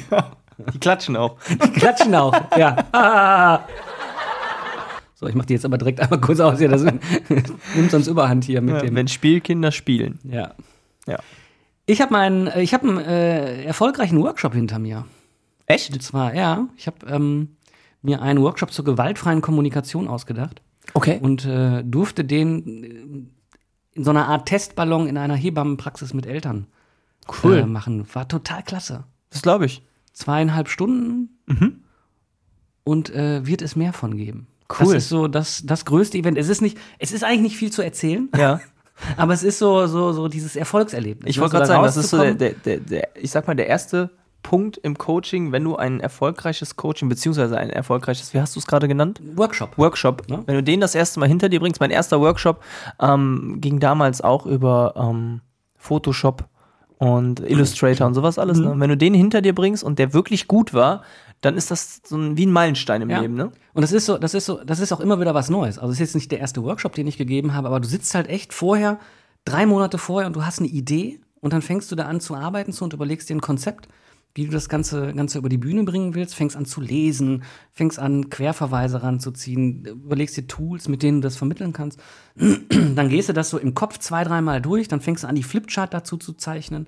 [0.72, 1.36] Die klatschen auch.
[1.48, 2.34] Die klatschen auch.
[2.56, 2.76] Ja.
[2.92, 3.60] Ah.
[5.14, 6.60] So, ich mach die jetzt aber direkt einmal kurz aus.
[6.62, 8.94] Ja, das nimmt sonst Überhand hier mit Ja, dem.
[8.94, 10.18] wenn Spielkinder spielen.
[10.24, 10.54] Ja.
[11.06, 11.18] Ja.
[11.84, 15.04] Ich habe meinen, äh, ich habe einen äh, erfolgreichen Workshop hinter mir.
[15.66, 15.92] Echt?
[15.92, 17.56] Und zwar, ja, ich habe ähm,
[18.00, 20.62] mir einen Workshop zur gewaltfreien Kommunikation ausgedacht
[20.94, 21.18] Okay.
[21.20, 22.88] und äh, durfte den äh,
[23.98, 26.66] in so einer Art Testballon in einer Hebammenpraxis mit Eltern
[27.44, 27.58] Cool.
[27.58, 28.06] äh, machen.
[28.14, 29.04] War total klasse.
[29.28, 29.82] Das glaube ich.
[30.12, 31.40] Zweieinhalb Stunden
[32.84, 34.46] und äh, wird es mehr von geben.
[34.68, 34.94] Cool.
[34.94, 36.38] Das ist so das, das größte Event.
[36.38, 38.60] Es ist nicht, es ist eigentlich nicht viel zu erzählen, Ja.
[39.16, 41.30] aber es ist so, so, so dieses Erfolgserlebnis.
[41.30, 41.42] Ich ne?
[41.42, 44.10] wollte gerade sagen, das ist so der, der, der, der, ich sag mal, der erste
[44.42, 48.66] Punkt im Coaching, wenn du ein erfolgreiches Coaching, beziehungsweise ein erfolgreiches, wie hast du es
[48.66, 49.20] gerade genannt?
[49.36, 49.76] Workshop.
[49.76, 50.22] Workshop.
[50.28, 50.42] Ja.
[50.46, 52.62] Wenn du den das erste Mal hinter dir bringst, mein erster Workshop
[53.00, 55.40] ähm, ging damals auch über ähm,
[55.76, 56.44] Photoshop
[57.00, 58.58] und Illustrator und sowas alles.
[58.58, 58.64] Mhm.
[58.64, 58.70] Ne?
[58.72, 61.02] Und Wenn du den hinter dir bringst und der wirklich gut war,
[61.40, 63.20] dann ist das so ein, wie ein Meilenstein im Ja.
[63.20, 63.34] Leben.
[63.34, 63.50] Ne?
[63.72, 65.78] Und das ist so, das ist so, das ist auch immer wieder was Neues.
[65.78, 68.14] Also es ist jetzt nicht der erste Workshop, den ich gegeben habe, aber du sitzt
[68.14, 68.98] halt echt vorher,
[69.46, 72.34] drei Monate vorher und du hast eine Idee und dann fängst du da an zu
[72.34, 73.88] arbeiten zu und überlegst dir ein Konzept,
[74.34, 77.98] wie du das Ganze, Ganze über die Bühne bringen willst, fängst an zu lesen, fängst
[77.98, 81.98] an, Querverweise ranzuziehen, überlegst dir Tools, mit denen du das vermitteln kannst.
[82.36, 85.42] Dann gehst du das so im Kopf zwei, dreimal durch, dann fängst du an, die
[85.42, 86.86] Flipchart dazu zu zeichnen.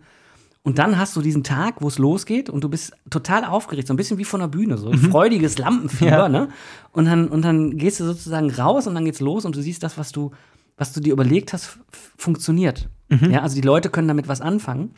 [0.64, 3.94] Und dann hast du diesen Tag, wo es losgeht und du bist total aufgeregt, so
[3.94, 6.28] ein bisschen wie von der Bühne, so ein freudiges Lampenfieber, Ja.
[6.28, 6.48] ne?
[6.92, 9.82] Und dann, und dann gehst du sozusagen raus und dann geht's los und du siehst
[9.82, 10.30] das, was du,
[10.76, 11.78] was du dir überlegt hast,
[12.16, 12.88] funktioniert.
[13.10, 14.92] Ja, also die Leute können damit was anfangen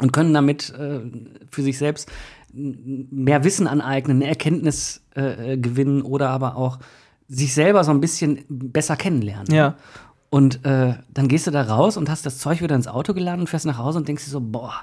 [0.00, 1.00] und können damit äh,
[1.50, 2.10] für sich selbst
[2.52, 6.78] mehr Wissen aneignen, eine Erkenntnis äh, äh, gewinnen oder aber auch
[7.28, 9.52] sich selber so ein bisschen besser kennenlernen.
[9.52, 9.76] Ja.
[10.30, 13.40] Und äh, dann gehst du da raus und hast das Zeug wieder ins Auto geladen
[13.40, 14.74] und fährst nach Hause und denkst dir so, boah,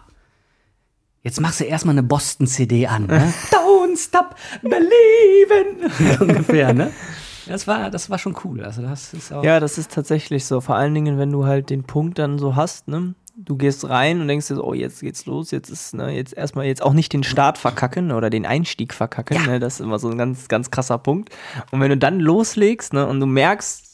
[1.24, 3.34] jetzt machst du erstmal eine Boston-CD an, ne?
[3.52, 6.20] Don't stop believing!
[6.20, 6.92] Ungefähr, ne?
[7.48, 8.64] Das war, das war schon cool.
[8.64, 9.44] Also das ist auch.
[9.44, 10.62] Ja, das ist tatsächlich so.
[10.62, 13.16] Vor allen Dingen, wenn du halt den Punkt dann so hast, ne?
[13.44, 16.34] Du gehst rein und denkst dir so, oh, jetzt geht's los, jetzt ist, ne, jetzt
[16.38, 19.48] erstmal jetzt auch nicht den Start verkacken oder den Einstieg verkacken, Ja.
[19.48, 19.60] ne?
[19.60, 21.30] Das ist immer so ein ganz, ganz krasser Punkt.
[21.72, 23.88] Und wenn du dann loslegst, ne, und du merkst,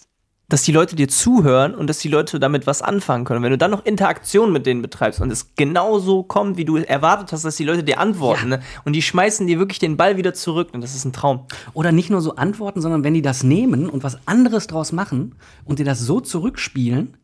[0.49, 3.43] dass die Leute dir zuhören und dass die Leute damit was anfangen können.
[3.43, 7.33] Wenn du dann noch Interaktion mit denen betreibst und es genauso kommt, wie du erwartet
[7.33, 8.57] hast, dass die Leute dir antworten, Ja.
[8.57, 8.63] ne?
[8.85, 11.47] Und die schmeißen dir wirklich den Ball wieder zurück, und das ist ein Traum.
[11.73, 15.35] Oder nicht nur so antworten, sondern wenn die das nehmen und was anderes draus machen
[15.65, 17.17] und dir das so zurückspielen,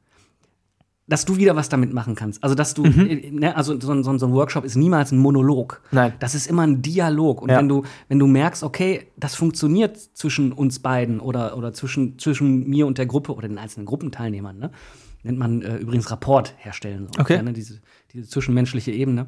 [1.08, 2.42] dass du wieder was damit machen kannst.
[2.44, 5.18] Also, dass du, äh, ne, also so ein, so so ein Workshop ist niemals ein
[5.18, 5.82] Monolog.
[5.92, 6.14] Nein.
[6.20, 7.42] Das ist immer ein Dialog.
[7.42, 7.58] Und Ja.
[7.58, 12.70] wenn du, wenn du merkst, okay, das funktioniert zwischen uns beiden oder, oder zwischen, zwischen
[12.70, 14.72] mir und der Gruppe oder den einzelnen Gruppenteilnehmern, ne?
[15.26, 17.08] Nennt man äh, übrigens Rapport herstellen.
[17.14, 17.42] So, Okay.
[17.42, 17.54] Ne?
[17.54, 17.80] Diese,
[18.12, 19.28] diese zwischenmenschliche Ebene.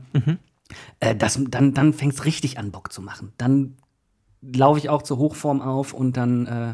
[0.99, 3.31] Äh, das, dann dann fängt es richtig an, Bock zu machen.
[3.37, 3.75] Dann
[4.41, 6.73] laufe ich auch zur Hochform auf und dann äh,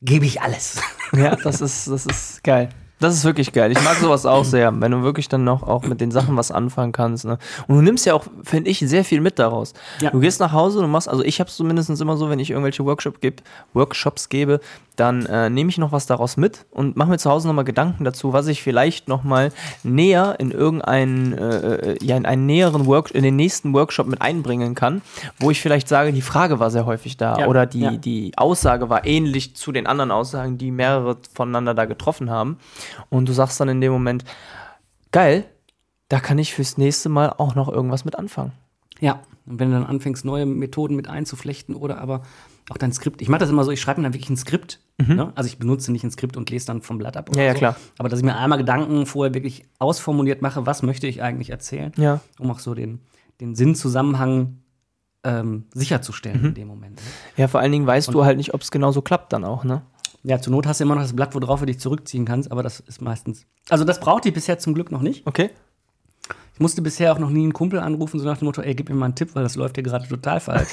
[0.00, 0.80] gebe ich alles.
[1.12, 2.68] Ja, das ist, das ist geil.
[3.02, 3.72] Das ist wirklich geil.
[3.72, 6.52] Ich mag sowas auch sehr, wenn du wirklich dann noch auch mit den Sachen was
[6.52, 7.24] anfangen kannst.
[7.24, 7.38] Ne?
[7.66, 9.74] Und du nimmst ja auch, finde ich, sehr viel mit daraus.
[10.00, 10.10] Ja.
[10.10, 12.50] Du gehst nach Hause, du machst, also ich habe es zumindest immer so, wenn ich
[12.50, 13.42] irgendwelche Workshop geb,
[13.74, 14.60] Workshops gebe,
[14.96, 18.04] dann äh, nehme ich noch was daraus mit und mache mir zu Hause nochmal Gedanken
[18.04, 19.50] dazu, was ich vielleicht nochmal
[19.82, 24.20] näher in irgendeinen, äh, äh, ja, in einen näheren Work, in den nächsten Workshop mit
[24.20, 25.00] einbringen kann,
[25.38, 27.90] wo ich vielleicht sage, die Frage war sehr häufig da Ja, oder die, ja.
[27.92, 32.58] die Aussage war ähnlich zu den anderen Aussagen, die mehrere voneinander da getroffen haben.
[33.10, 34.24] Und du sagst dann in dem Moment,
[35.12, 35.44] geil,
[36.08, 38.52] da kann ich fürs nächste Mal auch noch irgendwas mit anfangen.
[39.00, 42.22] Ja, und wenn du dann anfängst, neue Methoden mit einzuflechten oder aber
[42.70, 43.20] auch dein Skript.
[43.22, 44.78] Ich mache das immer so, ich schreibe mir dann wirklich ein Skript.
[44.98, 45.32] Ne?
[45.34, 47.28] Also ich benutze nicht ein Skript und lese dann vom Blatt ab.
[47.28, 47.40] Oder Mhm.
[47.40, 47.58] Ja, ja, so.
[47.58, 47.76] klar.
[47.98, 51.90] Aber dass ich mir einmal Gedanken vorher wirklich ausformuliert mache, was möchte ich eigentlich erzählen,
[51.96, 52.20] Ja.
[52.38, 53.00] um auch so den,
[53.40, 54.58] den Sinnzusammenhang
[55.24, 56.46] ähm, sicherzustellen Mhm.
[56.48, 56.96] in dem Moment.
[56.96, 57.02] Ne?
[57.36, 59.82] Ja, vor allen Dingen weißt du halt nicht, ob es genauso klappt dann auch, ne?
[60.24, 62.62] Ja, zur Not hast du immer noch das Blatt, worauf du dich zurückziehen kannst, aber
[62.62, 63.46] das ist meistens.
[63.68, 65.26] Also das brauchte ich bisher zum Glück noch nicht.
[65.26, 65.50] Okay?
[66.54, 68.88] Ich musste bisher auch noch nie einen Kumpel anrufen, so nach dem Motto, ey, gib
[68.88, 70.68] mir mal einen Tipp, weil das läuft ja gerade total falsch.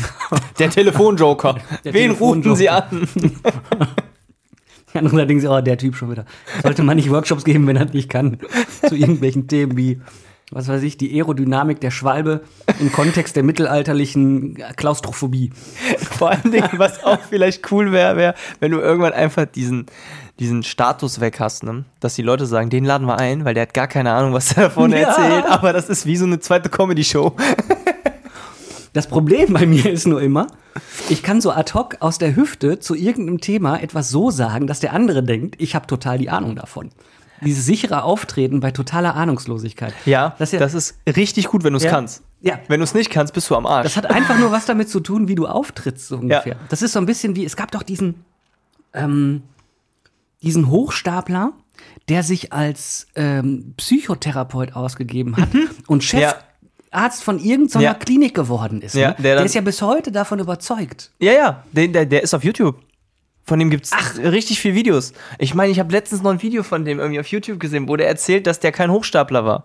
[0.58, 1.56] Der Telefonjoker.
[1.84, 3.08] Der Wen rufen Sie an?
[4.94, 6.24] Allerdings, oh, der Typ schon wieder.
[6.62, 8.38] Sollte man nicht Workshops geben, wenn er nicht kann.
[8.86, 10.00] Zu irgendwelchen Themen wie
[10.50, 12.42] was weiß ich, die Aerodynamik der Schwalbe
[12.78, 15.50] im Kontext der mittelalterlichen Klaustrophobie.
[15.98, 19.86] Vor allen Dingen, was auch vielleicht cool wäre, wäre, wenn du irgendwann einfach diesen,
[20.38, 21.84] diesen Status weg hast, ne?
[22.00, 24.52] dass die Leute sagen, den laden wir ein, weil der hat gar keine Ahnung, was
[24.52, 24.98] er davon Ja.
[24.98, 27.34] erzählt, aber das ist wie so eine zweite Comedy-Show.
[28.92, 30.46] Das Problem bei mir ist nur immer,
[31.08, 34.78] ich kann so ad hoc aus der Hüfte zu irgendeinem Thema etwas so sagen, dass
[34.78, 36.90] der andere denkt, ich habe total die Ahnung davon.
[37.44, 39.92] Dieses sichere Auftreten bei totaler Ahnungslosigkeit.
[40.06, 41.90] Ja, Das das, ist richtig gut, wenn du es Ja.
[41.90, 42.22] kannst.
[42.40, 42.58] Ja.
[42.68, 43.84] Wenn du es nicht kannst, bist du am Arsch.
[43.84, 46.56] Das hat einfach nur was damit zu tun, wie du auftrittst, so ungefähr.
[46.68, 48.24] Das ist so ein bisschen wie, es gab doch diesen,
[48.92, 49.42] ähm,
[50.42, 51.52] diesen Hochstapler,
[52.08, 55.48] der sich als ähm, Psychotherapeut ausgegeben hat
[55.86, 57.94] und Chefarzt von irgendeiner Ja.
[57.94, 58.94] Klinik geworden ist.
[58.94, 59.16] Ja, ne?
[59.20, 61.12] der der, ist ja bis heute davon überzeugt.
[61.20, 62.76] Ja, ja, der, der, der ist auf YouTube.
[63.44, 65.12] Von dem gibt's richtig viele Videos.
[65.38, 67.96] Ich meine, ich habe letztens noch ein Video von dem irgendwie auf YouTube gesehen, wo
[67.96, 69.64] der erzählt, dass der kein Hochstapler war.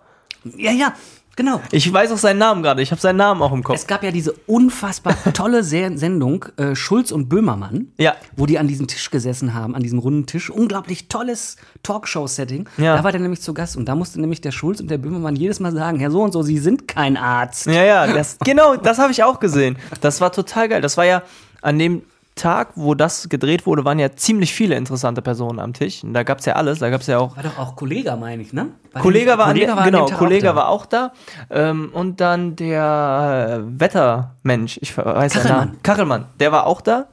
[0.56, 0.92] Ja, ja,
[1.36, 1.60] genau.
[1.70, 2.82] Ich weiß auch seinen Namen gerade.
[2.82, 3.76] Ich habe seinen Namen auch im Kopf.
[3.76, 8.16] Es gab ja diese unfassbar tolle Se- Sendung äh, Schulz und Böhmermann, Ja.
[8.36, 10.50] wo die an diesem Tisch gesessen haben, an diesem runden Tisch.
[10.50, 12.68] Unglaublich tolles Talkshow-Setting.
[12.78, 12.96] Ja.
[12.98, 15.36] Da war der nämlich zu Gast und da musste nämlich der Schulz und der Böhmermann
[15.36, 17.66] jedes Mal sagen, Herr so und so, Sie sind kein Arzt.
[17.66, 19.78] Ja, ja, das, genau, das habe ich auch gesehen.
[20.00, 20.80] Das war total geil.
[20.82, 21.22] Das war ja
[21.62, 22.02] an dem
[22.36, 26.02] Tag, wo das gedreht wurde, waren ja ziemlich viele interessante Personen am Tisch.
[26.04, 26.78] Und da gab's ja alles.
[26.78, 28.68] Da gab's ja auch War doch auch Kollege, meine ich, ne?
[28.92, 30.56] War Kollege der- war, an, der, an genau, Kollege auch da.
[30.60, 31.12] war auch da.
[31.50, 35.78] Ähm, und dann der äh, Wettermensch, ich weiß Kachelmann.
[35.82, 37.06] Kachelmann, der war auch da.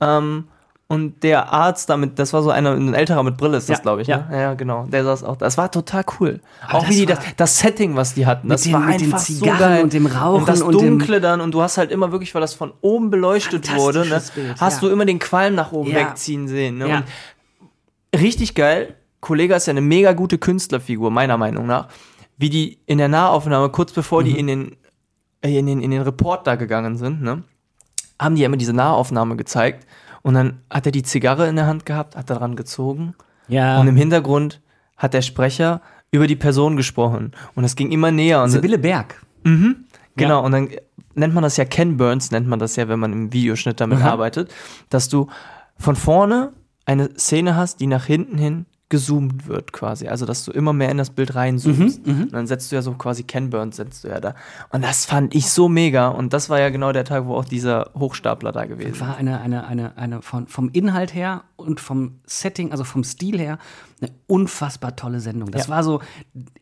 [0.00, 0.48] Ähm,
[0.86, 3.82] und der Arzt damit, das war so einer, ein älterer mit Brille ist das, Ja,
[3.82, 4.08] glaube ich.
[4.08, 4.26] ja.
[4.30, 4.40] Ne?
[4.40, 4.84] ja, genau.
[4.86, 5.46] Der saß auch da.
[5.46, 6.40] Das war total cool.
[6.60, 9.00] Aber auch das wie die das, das Setting, was die hatten, das den- war mit
[9.00, 9.82] den einfach Zigarren so geil.
[9.82, 11.40] und dem Rauchen und das und Dunkle dann.
[11.40, 14.82] Und du hast halt immer wirklich, weil das von oben beleuchtet wurde, ne, Bild, hast
[14.82, 14.88] ja.
[14.88, 16.76] du immer den Qualm nach oben wegziehen sehen.
[16.78, 17.02] Ne?
[18.12, 18.94] Und richtig geil.
[19.20, 21.88] Kollege ist ja eine mega gute Künstlerfigur, meiner Meinung nach.
[22.36, 24.24] Wie die in der Nahaufnahme, kurz bevor Mhm.
[24.26, 24.76] die in den,
[25.40, 27.42] äh, in den, in den Report da gegangen sind, ne,
[28.20, 29.86] haben die ja immer diese Nahaufnahme gezeigt.
[30.24, 33.14] Und dann hat er die Zigarre in der Hand gehabt, hat daran gezogen.
[33.46, 33.78] Ja.
[33.78, 34.62] Und im Hintergrund
[34.96, 37.32] hat der Sprecher über die Person gesprochen.
[37.54, 38.42] Und es ging immer näher.
[38.42, 39.22] Und Sibylle Berg.
[40.16, 40.70] Genau, und dann
[41.14, 44.02] nennt man das ja Ken Burns, nennt man das ja, wenn man im Videoschnitt damit
[44.02, 44.52] arbeitet,
[44.88, 45.28] dass du
[45.76, 46.52] von vorne
[46.86, 50.08] eine Szene hast, die nach hinten hin gezoomt wird quasi.
[50.08, 52.06] Also, dass du immer mehr in das Bild reinzoomst.
[52.06, 54.34] und dann setzt du ja so quasi Ken Burns, setzt du ja da.
[54.70, 56.08] Und das fand ich so mega.
[56.08, 59.00] Und das war ja genau der Tag, wo auch dieser Hochstapler da gewesen ist.
[59.00, 63.38] War eine, eine, eine, eine von, vom Inhalt her und vom Setting, also vom Stil
[63.38, 63.58] her,
[64.00, 65.50] eine unfassbar tolle Sendung.
[65.50, 65.74] Das Ja.
[65.74, 66.00] war so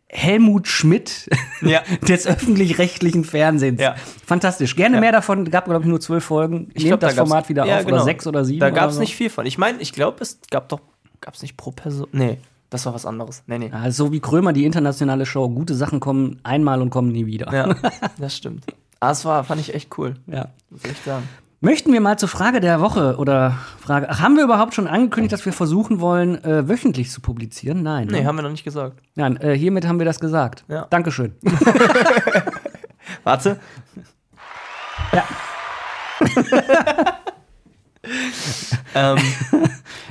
[0.08, 1.28] Helmut Schmidt
[1.62, 1.80] Ja.
[2.06, 3.80] des öffentlich-rechtlichen Fernsehens.
[3.80, 3.94] Ja.
[4.26, 4.76] Fantastisch.
[4.76, 5.50] Gerne mehr davon.
[5.50, 6.68] Gab, glaube ich, nur zwölf Folgen.
[6.74, 7.85] Ich Nehmt glaub, da das gab's- Format wieder auf.
[7.85, 7.96] genau.
[7.96, 8.61] Oder sechs oder sieben.
[8.61, 9.00] Da gab es so.
[9.00, 9.46] nicht viel von.
[9.46, 10.80] Ich meine, ich glaube, es gab doch,
[11.22, 12.08] gab es nicht pro Person.
[12.12, 13.42] Nee, das war was anderes.
[13.46, 13.70] Nee, nee.
[13.90, 15.48] So wie Krömer, die internationale Show.
[15.48, 17.52] Gute Sachen kommen einmal und kommen nie wieder.
[17.52, 17.74] Ja,
[18.18, 18.66] das stimmt.
[19.00, 20.16] Ah, das war, fand ich echt cool.
[20.26, 20.48] Ja.
[20.70, 21.28] Muss ich sagen.
[21.61, 24.08] Möchten wir mal zur Frage der Woche oder Frage.
[24.11, 27.82] Ach, haben wir überhaupt schon angekündigt, dass wir versuchen wollen, äh, wöchentlich zu publizieren?
[27.82, 28.08] Nein.
[28.11, 28.26] Nee, ne?
[28.26, 29.00] haben wir noch nicht gesagt.
[29.14, 30.64] Nein, äh, hiermit haben wir das gesagt.
[30.68, 30.87] Ja.
[30.90, 31.35] Dankeschön.
[33.22, 33.61] Warte.
[35.12, 35.24] Ja.
[38.94, 39.18] Ähm,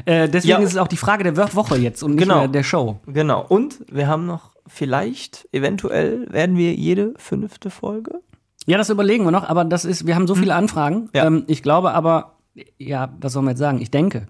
[0.05, 0.57] Äh, deswegen Ja.
[0.65, 2.39] ist es auch die Frage der Wo- Woche jetzt und nicht Genau.
[2.39, 2.99] mehr der Show.
[3.05, 3.45] genau.
[3.47, 8.19] Und wir haben noch vielleicht, eventuell werden wir jede fünfte Folge.
[8.65, 10.95] Ja, das überlegen wir noch, aber das ist, wir haben so viele Anfragen.
[10.95, 11.09] Hm.
[11.13, 11.25] Ja.
[11.27, 12.37] Ähm, ich glaube aber,
[12.79, 13.79] ja, was soll man jetzt sagen?
[13.79, 14.25] Ich denke.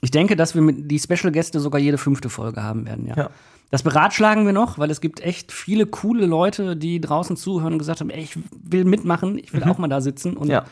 [0.00, 3.16] Ich denke, dass wir mit die Special-Gäste sogar jede fünfte Folge haben werden, ja.
[3.16, 3.30] Ja.
[3.70, 7.78] Das beratschlagen wir noch, weil es gibt echt viele coole Leute, die draußen zuhören und
[7.78, 10.36] gesagt haben, ey, ich will mitmachen, ich will auch mal da sitzen.
[10.36, 10.52] Und Mhm.
[10.52, 10.64] Ja.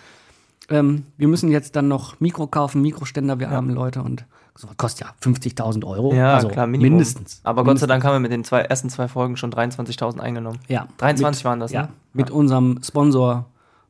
[0.71, 5.07] Ähm, wir müssen jetzt dann noch Mikro kaufen, Mikroständer, wir armen Leute und so kostet
[5.07, 6.13] ja 50.000 Euro.
[6.15, 6.91] Ja, also klar, Minimum.
[6.99, 7.41] mindestens.
[7.45, 10.59] Aber Gott sei Dank haben wir mit den zwei, ersten zwei Folgen schon 23.000 eingenommen.
[10.69, 10.87] Ja.
[10.99, 11.89] 23 mit, waren das, Ja, ne?
[12.13, 13.47] mit unserem Sponsor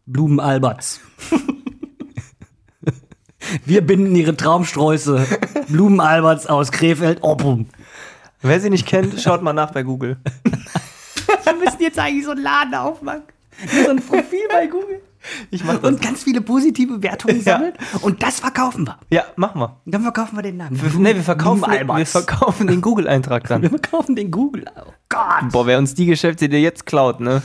[0.07, 1.01] Blumen Alberts.
[3.65, 5.27] Wir binden ihre Traumsträuße.
[5.69, 7.19] Blumen Alberts aus Krefeld.
[7.23, 7.67] Oh, boom.
[8.43, 10.19] Wer sie nicht kennt, schaut mal nach bei Google.
[11.45, 13.23] Wir müssen jetzt eigentlich so einen Laden aufmachen.
[13.85, 15.01] So ein Profil bei Google.
[15.51, 15.91] Ich mach das.
[15.91, 17.55] Und ganz viele positive Wertungen Ja.
[17.55, 17.73] sammeln.
[18.01, 18.99] Und das verkaufen wir.
[19.11, 19.81] Ja, machen wir.
[19.85, 20.81] Und dann verkaufen wir den Namen.
[20.81, 23.69] Wir, nee, wir verkaufen, den, wir verkaufen den Google-Eintrag Wir dann.
[23.69, 24.65] verkaufen den Google.
[24.77, 25.53] Oh Gott.
[25.53, 27.43] Boah, wer uns die Geschäftsidee jetzt klaut, ne?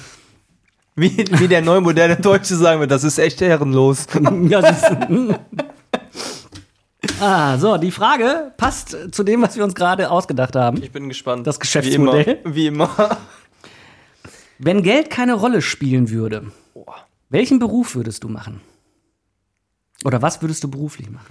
[0.95, 4.05] Wie, wie der neue moderne Deutsche sagen wird, das ist echt ehrenlos.
[4.47, 4.91] Ja, das ist,
[7.19, 10.81] ah, so, die Frage passt zu dem, was wir uns gerade ausgedacht haben.
[10.81, 11.45] Ich bin gespannt.
[11.47, 12.39] Das Geschäftsmodell?
[12.45, 12.87] Wie immer.
[12.89, 13.17] Wie immer.
[14.57, 16.51] Wenn Geld keine Rolle spielen würde,
[17.35, 18.61] welchen Beruf würdest du machen?
[20.05, 21.27] Oder was würdest du beruflich machen?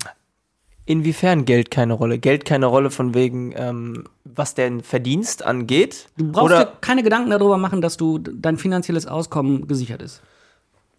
[0.85, 2.19] Inwiefern Geld keine Rolle?
[2.19, 6.11] Geld keine Rolle von wegen, ähm, was den Verdienst angeht?
[6.19, 10.21] Du brauchst Oder dir keine Gedanken darüber machen, dass du dein finanzielles Auskommen gesichert ist.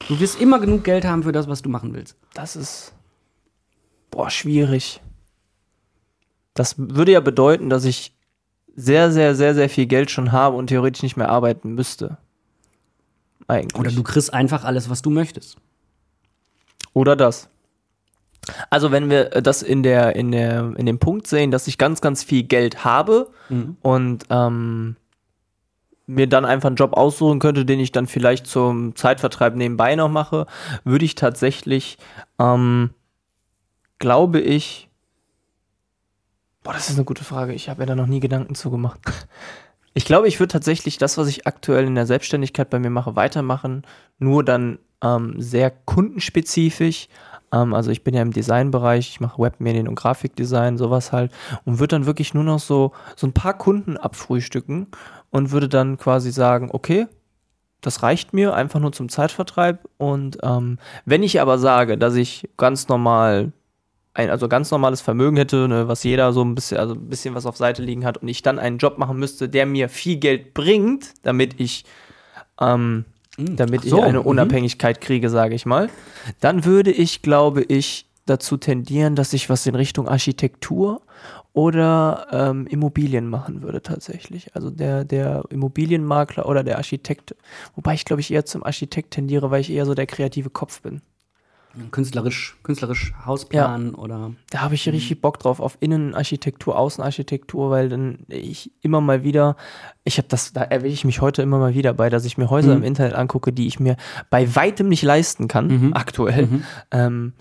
[0.08, 2.18] Du wirst immer genug Geld haben für das, was du machen willst.
[2.34, 2.92] das ist,
[4.10, 5.02] boah, schwierig.
[6.56, 8.16] Das würde ja bedeuten, dass ich
[8.76, 12.18] sehr, sehr, sehr, sehr viel Geld schon habe und theoretisch nicht mehr arbeiten müsste.
[13.48, 13.80] Eigentlich.
[13.80, 15.58] Oder du kriegst einfach alles, was du möchtest.
[16.94, 17.50] Oder das.
[18.70, 22.02] Also wenn wir das in der, in der, in dem Punkt sehen, dass ich ganz,
[22.02, 23.32] ganz viel Geld habe
[23.82, 24.96] und ähm,
[26.08, 30.10] mir dann einfach einen Job aussuchen könnte, den ich dann vielleicht zum Zeitvertreib nebenbei noch
[30.10, 30.46] mache,
[30.84, 31.98] würde ich tatsächlich,
[32.40, 32.92] ähm,
[33.98, 34.90] glaube ich,
[36.64, 37.54] boah, das ist eine gute Frage.
[37.54, 39.00] Ich habe mir da noch nie Gedanken zu gemacht.
[39.98, 43.16] Ich glaube, ich würde tatsächlich das, was ich aktuell in der Selbstständigkeit bei mir mache,
[43.16, 43.84] weitermachen,
[44.20, 47.08] nur dann ähm, sehr kundenspezifisch.
[47.54, 51.32] Ähm, also ich bin ja im Designbereich, ich mache Webmedien und Grafikdesign, sowas halt,
[51.64, 54.88] und würde dann wirklich nur noch so, so ein paar Kunden abfrühstücken
[55.30, 57.08] und würde dann quasi sagen, okay,
[57.80, 59.88] das reicht mir einfach nur zum Zeitvertreib.
[59.98, 63.54] Und ähm, wenn ich aber sage, dass ich ganz normal
[64.16, 67.36] ein also ganz normales Vermögen hätte, ne, was jeder so ein bisschen, also ein bisschen
[67.36, 70.18] was auf Seite liegen hat und ich dann einen Job machen müsste, der mir viel
[70.18, 71.84] Geld bringt, damit ich
[72.60, 73.04] ähm,
[73.38, 74.26] damit Ach so, ich eine mhm.
[74.26, 75.90] Unabhängigkeit kriege, sage ich mal,
[76.40, 81.02] dann würde ich, glaube ich, dazu tendieren, dass ich was in Richtung Architektur
[81.52, 84.56] oder ähm, Immobilien machen würde tatsächlich.
[84.56, 87.36] Also der, der Immobilienmakler oder der Architekt,
[87.76, 90.82] wobei ich glaube ich eher zum Architekt tendiere, weil ich eher so der kreative Kopf
[90.82, 91.02] bin.
[91.92, 94.32] Künstlerisch, künstlerisch Hausplan oder.
[94.50, 99.56] Da habe ich richtig Bock drauf, auf Innenarchitektur, Außenarchitektur, weil dann ich immer mal wieder,
[100.04, 102.50] ich habe das, da erwähne ich mich heute immer mal wieder bei, dass ich mir
[102.50, 103.98] Häuser im Internet angucke, die ich mir
[104.30, 106.48] bei weitem nicht leisten kann, aktuell.
[106.92, 107.34] Ähm,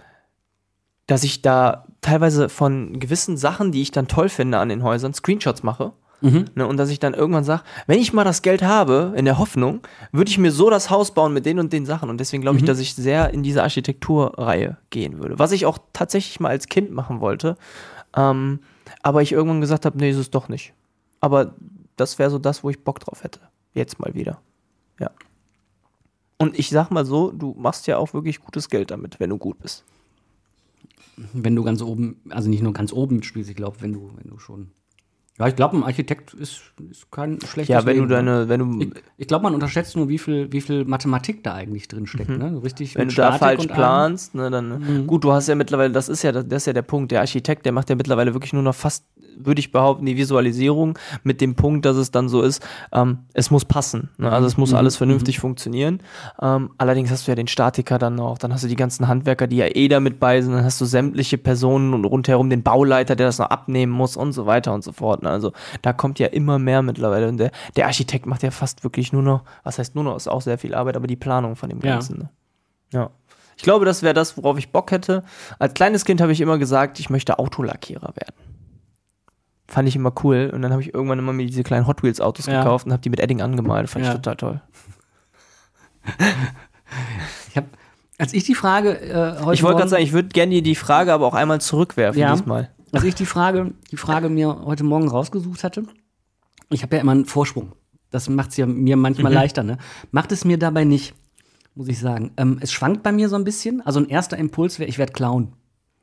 [1.06, 5.12] dass ich da teilweise von gewissen Sachen, die ich dann toll finde an den Häusern,
[5.12, 5.92] Screenshots mache.
[6.54, 9.38] Ne, und dass ich dann irgendwann sage, wenn ich mal das Geld habe, in der
[9.38, 12.08] Hoffnung, würde ich mir so das Haus bauen mit den und den Sachen.
[12.08, 15.38] Und deswegen glaube ich, dass ich sehr in diese Architekturreihe gehen würde.
[15.38, 17.56] Was ich auch tatsächlich mal als Kind machen wollte.
[18.16, 18.60] Ähm,
[19.02, 20.72] aber ich irgendwann gesagt habe, nee, ist es doch nicht.
[21.20, 21.54] Aber
[21.96, 23.40] das wäre so das, wo ich Bock drauf hätte.
[23.74, 24.40] Jetzt mal wieder.
[24.98, 25.10] Ja.
[26.38, 29.38] Und ich sag mal so, du machst ja auch wirklich gutes Geld damit, wenn du
[29.38, 29.84] gut bist.
[31.16, 34.30] Wenn du ganz oben, also nicht nur ganz oben spielst, ich glaube, wenn du, wenn
[34.30, 34.70] du schon.
[35.38, 38.60] Ja, ich glaube, ein Architekt ist, ist kein schlechtes Ja, wenn du Leben, deine, wenn
[38.60, 42.06] du, Ich, ich glaube, man unterschätzt nur, wie viel, wie viel Mathematik da eigentlich drin
[42.06, 42.30] steckt.
[42.30, 42.52] Ne?
[42.52, 42.98] So Richtig Mhm.
[43.00, 43.76] wenn du da Statik falsch und allem.
[43.76, 46.82] planst, ne, dann gut, du hast ja mittlerweile, das ist ja das ist ja der
[46.82, 49.04] Punkt, der Architekt, der macht ja mittlerweile wirklich nur noch fast,
[49.36, 53.50] würde ich behaupten, die Visualisierung mit dem Punkt, dass es dann so ist, ähm, es
[53.50, 54.30] muss passen, ne?
[54.30, 55.98] also es muss alles vernünftig funktionieren.
[56.40, 59.48] Ähm, allerdings hast du ja den Statiker dann noch, dann hast du die ganzen Handwerker,
[59.48, 63.16] die ja eh damit bei sind, dann hast du sämtliche Personen und rundherum den Bauleiter,
[63.16, 65.23] der das noch abnehmen muss und so weiter und so fort.
[65.24, 65.30] Ne?
[65.30, 69.12] Also da kommt ja immer mehr mittlerweile und der, der Architekt macht ja fast wirklich
[69.12, 71.68] nur noch, was heißt nur noch, ist auch sehr viel Arbeit, aber die Planung von
[71.68, 71.80] dem.
[71.80, 72.18] Ganzen.
[72.18, 72.30] Ne?
[72.92, 73.10] Ja.
[73.56, 75.22] Ich glaube, das wäre das, worauf ich Bock hätte.
[75.58, 78.34] Als kleines Kind habe ich immer gesagt, ich möchte Autolackierer werden.
[79.68, 80.50] Fand ich immer cool.
[80.52, 82.62] Und dann habe ich irgendwann immer mir diese kleinen Hot Wheels Autos Ja.
[82.62, 83.88] gekauft und habe die mit Edding angemalt.
[83.88, 84.10] Fand Ja.
[84.12, 84.60] ich total toll.
[87.50, 87.64] Ich hab,
[88.18, 90.74] als ich die Frage äh, heute Ich wollte gerade sagen, ich würde gerne die, die
[90.74, 92.32] Frage aber auch einmal zurückwerfen Ja.
[92.32, 92.70] diesmal.
[92.94, 95.85] Als ich die Frage, die Frage mir heute Morgen rausgesucht hatte,
[96.70, 97.72] ich habe ja immer einen Vorsprung.
[98.11, 99.37] Das macht es ja mir manchmal Mhm.
[99.38, 99.62] leichter.
[99.62, 99.78] Ne?
[100.12, 101.14] Macht es mir dabei nicht,
[101.74, 102.30] muss ich sagen.
[102.37, 103.80] Ähm, es schwankt bei mir so ein bisschen.
[103.85, 105.52] Also ein erster Impuls wäre, ich werde Clown.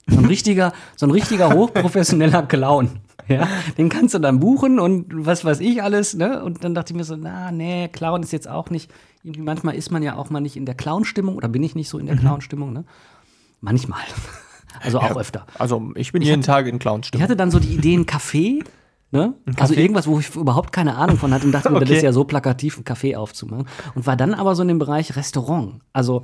[0.07, 2.89] So ein richtiger, so ein richtiger hochprofessioneller Clown.
[3.27, 6.43] Ja, den kannst du dann buchen und was weiß ich alles, ne?
[6.43, 8.91] Und dann dachte ich mir so, na, nee, Clown ist jetzt auch nicht.
[9.23, 11.87] Irgendwie manchmal ist man ja auch mal nicht in der Clown-Stimmung oder bin ich nicht
[11.87, 12.19] so in der Mhm.
[12.21, 12.83] Clown-Stimmung, ne?
[13.61, 14.01] Manchmal.
[14.79, 15.45] Also auch öfter.
[15.57, 17.23] Also ich bin jeden Tag in Ich Clown-Stimmung.
[17.23, 18.63] hatte dann so die Idee, ein Café,
[19.11, 19.33] ne?
[19.57, 19.77] Also Café?
[19.77, 21.97] irgendwas, wo ich überhaupt keine Ahnung von hatte und dachte mir, das Okay.
[21.97, 23.67] ist ja so plakativ, ein Café aufzumachen.
[23.95, 25.81] Und war dann aber so in dem Bereich Restaurant.
[25.93, 26.23] Also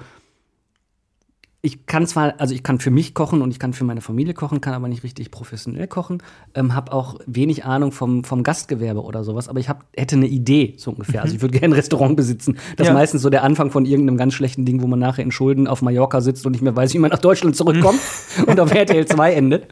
[1.61, 4.33] ich kann zwar, also ich kann für mich kochen und ich kann für meine Familie
[4.35, 6.21] kochen, kann aber nicht richtig professionell kochen.
[6.53, 10.27] Ähm, habe auch wenig Ahnung vom, vom Gastgewerbe oder sowas, aber ich hab, hätte eine
[10.27, 11.23] Idee, so ungefähr.
[11.23, 12.57] Also ich würde gerne ein Restaurant besitzen.
[12.77, 12.93] Das ist Ja.
[12.93, 15.81] meistens so der Anfang von irgendeinem ganz schlechten Ding, wo man nachher in Schulden auf
[15.81, 17.99] Mallorca sitzt und nicht mehr weiß, wie man nach Deutschland zurückkommt
[18.45, 19.65] und auf RTL 2 endet.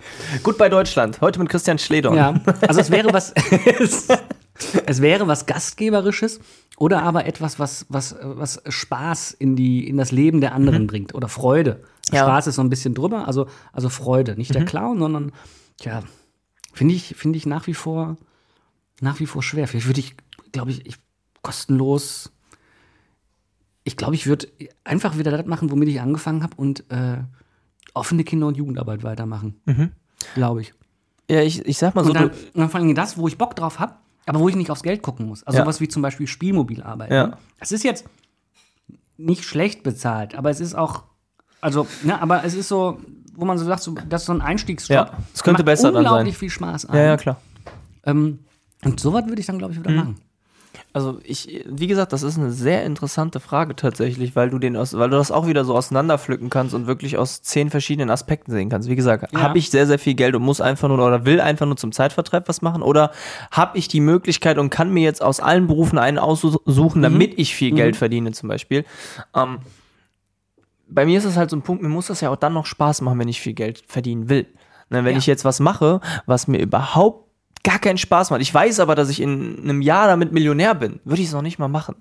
[0.43, 1.21] Gut bei Deutschland.
[1.21, 2.15] Heute mit Christian Schledorn.
[2.17, 2.33] Ja,
[2.67, 3.31] also es wäre was,
[4.85, 6.39] es, wäre was Gastgeberisches
[6.77, 11.13] oder aber etwas, was, was, was Spaß in, die, in das Leben der anderen bringt
[11.13, 11.81] oder Freude.
[12.11, 12.23] Ja.
[12.23, 14.35] Spaß ist so ein bisschen drüber, also, also Freude.
[14.35, 15.31] Nicht der Clown, sondern,
[15.81, 16.03] ja,
[16.73, 18.17] finde ich, finde ich nach wie vor,
[19.01, 19.67] nach wie vor schwer.
[19.67, 20.15] Vielleicht würde ich,
[20.51, 20.97] glaube ich, ich,
[21.41, 22.31] kostenlos,
[23.83, 24.47] ich glaube, ich würde
[24.83, 27.17] einfach wieder das machen, womit ich angefangen habe und äh,
[27.93, 29.55] offene Kinder- und Jugendarbeit weitermachen.
[30.33, 30.73] glaube ich.
[31.29, 33.27] Ja, ich, ich sag mal so, Und dann, du, und dann vor allem das, wo
[33.27, 33.95] ich Bock drauf habe,
[34.25, 35.43] aber wo ich nicht aufs Geld gucken muss.
[35.43, 35.63] Also Ja.
[35.65, 37.13] sowas wie zum Beispiel Spielmobil arbeiten.
[37.13, 37.37] Ja.
[37.59, 38.05] Es ist jetzt
[39.17, 41.03] nicht schlecht bezahlt, aber es ist auch,
[41.61, 42.99] also, ne, aber es ist so,
[43.35, 44.95] wo man so sagt, so, das ist so ein Einstiegsjob.
[44.95, 46.05] Ja, es könnte besser dann sein.
[46.05, 46.95] unglaublich viel Spaß an.
[46.97, 47.39] ja, ja, klar.
[48.03, 48.39] Ähm,
[48.83, 49.97] und sowas würde ich dann, glaube ich, wieder Mhm.
[49.97, 50.15] machen.
[50.93, 54.97] Also ich, wie gesagt, das ist eine sehr interessante Frage tatsächlich, weil du den aus,
[54.97, 58.69] weil du das auch wieder so auseinanderpflücken kannst und wirklich aus zehn verschiedenen Aspekten sehen
[58.69, 58.89] kannst.
[58.89, 59.41] Wie gesagt, Ja.
[59.41, 61.91] habe ich sehr, sehr viel Geld und muss einfach nur oder will einfach nur zum
[61.91, 63.11] Zeitvertreib was machen oder
[63.51, 67.55] habe ich die Möglichkeit und kann mir jetzt aus allen Berufen einen aussuchen, damit ich
[67.55, 68.85] viel Geld verdiene zum Beispiel.
[69.35, 69.59] Ähm,
[70.87, 72.65] bei mir ist es halt so ein Punkt, mir muss das ja auch dann noch
[72.65, 74.45] Spaß machen, wenn ich viel Geld verdienen will.
[74.91, 75.17] Ne, wenn Ja.
[75.17, 77.24] ich jetzt was mache, was mir überhaupt
[77.65, 81.01] gar keinen Spaß macht, ich weiß aber, dass ich in einem Jahr damit Millionär bin,
[81.03, 81.95] würde ich es noch nicht mal machen.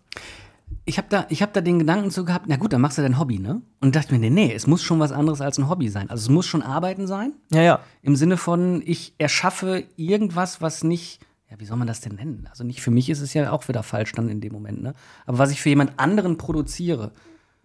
[0.85, 3.03] Ich habe da, ich hab da den Gedanken zu gehabt, na gut, dann machst du
[3.03, 3.62] dein Hobby, ne?
[3.81, 6.11] Und dachte mir, nee, nee, es muss schon was anderes als ein Hobby sein.
[6.11, 7.81] Also es muss schon Arbeiten sein, Ja, ja.
[8.03, 12.47] im Sinne von, ich erschaffe irgendwas, was nicht, ja, wie soll man das denn nennen?
[12.51, 14.95] Also nicht für mich ist es ja auch wieder falsch dann in dem Moment, ne?
[15.27, 17.12] Aber was ich für jemand anderen produziere.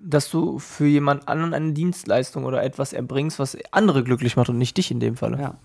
[0.02, 4.58] Dass du für jemand anderen eine Dienstleistung oder etwas erbringst, was andere glücklich macht und
[4.58, 5.38] nicht dich in dem Fall.
[5.38, 5.60] Ja.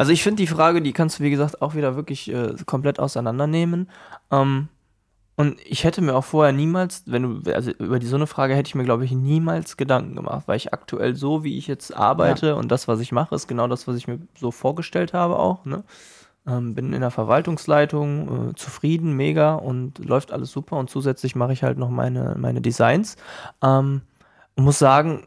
[0.00, 2.98] Also ich finde die Frage, die kannst du, wie gesagt, auch wieder wirklich äh, komplett
[2.98, 3.90] auseinandernehmen.
[4.30, 4.68] Ähm,
[5.36, 8.54] und ich hätte mir auch vorher niemals, wenn du, also über die so eine Frage
[8.54, 11.94] hätte ich mir, glaube ich, niemals Gedanken gemacht, weil ich aktuell so, wie ich jetzt
[11.94, 15.38] arbeite und das, was ich mache, ist genau das, was ich mir so vorgestellt habe
[15.38, 15.66] auch.
[15.66, 15.84] Ne?
[16.46, 21.52] Ähm, bin in der Verwaltungsleitung, äh, zufrieden, mega und läuft alles super und zusätzlich mache
[21.52, 23.16] ich halt noch meine, meine Designs.
[23.62, 24.00] Ähm,
[24.54, 25.26] und muss sagen,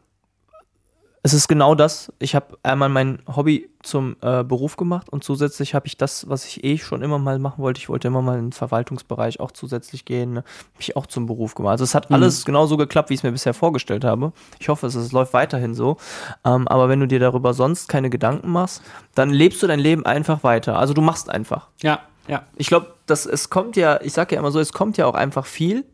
[1.26, 2.12] es ist genau das.
[2.18, 6.44] Ich habe einmal mein Hobby zum äh, Beruf gemacht und zusätzlich habe ich das, was
[6.44, 7.78] ich eh schon immer mal machen wollte.
[7.78, 10.40] Ich wollte immer mal in den Verwaltungsbereich auch zusätzlich gehen, ne?
[10.40, 11.72] habe ich auch zum Beruf gemacht.
[11.72, 14.34] Also es hat alles genauso geklappt, wie ich es mir bisher vorgestellt habe.
[14.58, 15.96] Ich hoffe, es, es läuft weiterhin so.
[16.44, 18.82] Ähm, aber wenn du dir darüber sonst keine Gedanken machst,
[19.14, 20.78] dann lebst du dein Leben einfach weiter.
[20.78, 21.68] Also du machst einfach.
[21.80, 22.42] Ja, ja.
[22.56, 25.14] Ich glaube, dass es kommt ja, ich sage ja immer so, es kommt ja auch
[25.14, 25.86] einfach viel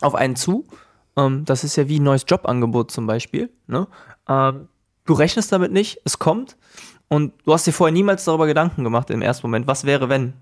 [0.00, 0.68] auf einen zu.
[1.16, 3.50] Ähm, das ist ja wie ein neues Jobangebot zum Beispiel.
[3.66, 3.86] Ne?
[4.28, 4.68] Ähm,
[5.04, 6.56] du rechnest damit nicht, es kommt
[7.08, 10.34] und du hast dir vorher niemals darüber Gedanken gemacht im ersten Moment, was wäre wenn?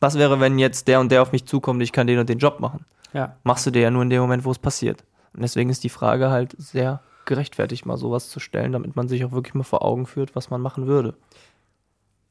[0.00, 2.38] Was wäre, wenn jetzt der und der auf mich zukommt, ich kann den und den
[2.38, 2.84] Job machen?
[3.12, 3.36] Ja.
[3.44, 5.04] Machst du dir ja nur in dem Moment, wo es passiert.
[5.32, 9.24] Und deswegen ist die Frage halt sehr gerechtfertigt, mal sowas zu stellen, damit man sich
[9.24, 11.14] auch wirklich mal vor Augen führt, was man machen würde.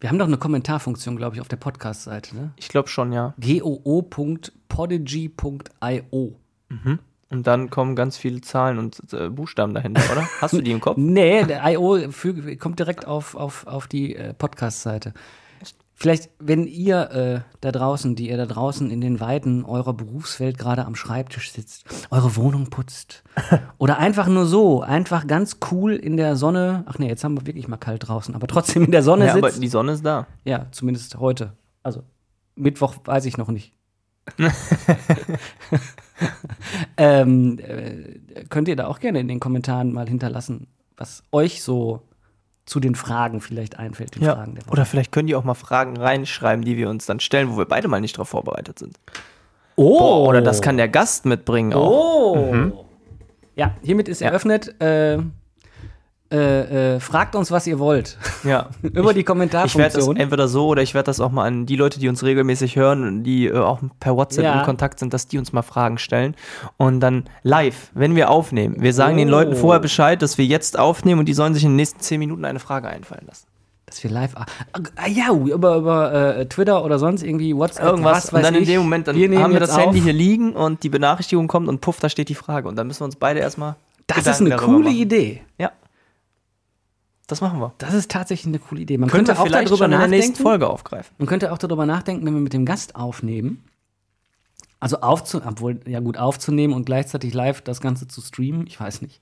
[0.01, 2.51] Wir haben doch eine Kommentarfunktion, glaube ich, auf der Podcast-Seite, ne?
[2.57, 3.33] Ich glaube schon, ja.
[3.39, 6.35] goo.podigy.io.
[7.31, 10.27] Und dann kommen ganz viele Zahlen und äh, Buchstaben dahinter, oder?
[10.41, 10.97] Hast du die im Kopf?
[10.97, 15.13] Nee, der IO füg- kommt direkt auf, auf, auf die äh, Podcast-Seite.
[15.93, 20.57] Vielleicht, wenn ihr äh, da draußen, die ihr da draußen in den Weiten eurer Berufswelt
[20.57, 23.23] gerade am Schreibtisch sitzt, eure Wohnung putzt
[23.77, 27.45] oder einfach nur so, einfach ganz cool in der Sonne, ach nee, jetzt haben wir
[27.45, 29.61] wirklich mal kalt draußen, aber trotzdem in der Sonne Ja, aber sitzt.
[29.63, 30.25] die Sonne ist da.
[30.43, 31.53] Ja, zumindest heute.
[31.83, 32.01] Also
[32.55, 33.71] Mittwoch weiß ich noch nicht.
[36.97, 40.67] ähm, äh, könnt ihr da auch gerne in den Kommentaren mal hinterlassen,
[40.97, 42.01] was euch so
[42.65, 44.35] zu den Fragen vielleicht einfällt, den Ja.
[44.35, 44.71] Fragen der Woche.
[44.71, 47.65] Oder vielleicht könnt ihr auch mal Fragen reinschreiben, die wir uns dann stellen, wo wir
[47.65, 48.99] beide mal nicht darauf vorbereitet sind.
[49.75, 52.35] oh, Boah, oder das kann der Gast mitbringen auch.
[52.35, 52.85] Oh.
[53.55, 54.79] Ja, hiermit ist eröffnet.
[54.81, 55.19] Äh,
[56.31, 58.17] äh, äh, fragt uns, was ihr wollt.
[58.43, 58.69] Ja.
[58.81, 60.17] Über die Ich werde das Kommentarfunktion.
[60.17, 63.23] entweder so oder ich werde das auch mal an die Leute, die uns regelmäßig hören,
[63.23, 64.59] die äh, auch per WhatsApp Ja.
[64.59, 66.35] in Kontakt sind, dass die uns mal Fragen stellen.
[66.77, 68.77] Und dann live, wenn wir aufnehmen.
[68.79, 69.31] Wir sagen den Oh.
[69.31, 72.19] Leuten vorher Bescheid, dass wir jetzt aufnehmen und die sollen sich in den nächsten zehn
[72.19, 73.45] Minuten eine Frage einfallen lassen.
[73.85, 74.31] Dass wir live.
[74.35, 74.45] Ah,
[74.95, 77.85] ah, ja, über, über äh, Twitter oder sonst irgendwie WhatsApp.
[77.85, 78.31] Irgendwas.
[78.31, 78.81] was und dann in dem.
[78.83, 80.03] Moment, dann wir haben wir das Handy auf.
[80.05, 82.69] hier liegen und die Benachrichtigung kommt und puff, da steht die Frage.
[82.69, 83.75] Und dann müssen wir uns beide erstmal.
[84.07, 84.95] Das ist Gedanken eine darüber coole machen.
[84.97, 85.41] Idee.
[85.57, 85.71] Ja.
[87.31, 87.73] Das machen wir.
[87.77, 88.97] Das ist tatsächlich eine coole Idee.
[88.97, 90.49] Man Könnte könnte, auch vielleicht darüber schon in der nächsten nachdenken.
[90.49, 91.15] Folge aufgreifen.
[91.17, 93.63] Man könnte auch darüber nachdenken, wenn wir mit dem Gast aufnehmen.
[94.81, 99.01] Also aufzu obwohl, ja gut, aufzunehmen und gleichzeitig live das Ganze zu streamen, ich weiß
[99.01, 99.21] nicht.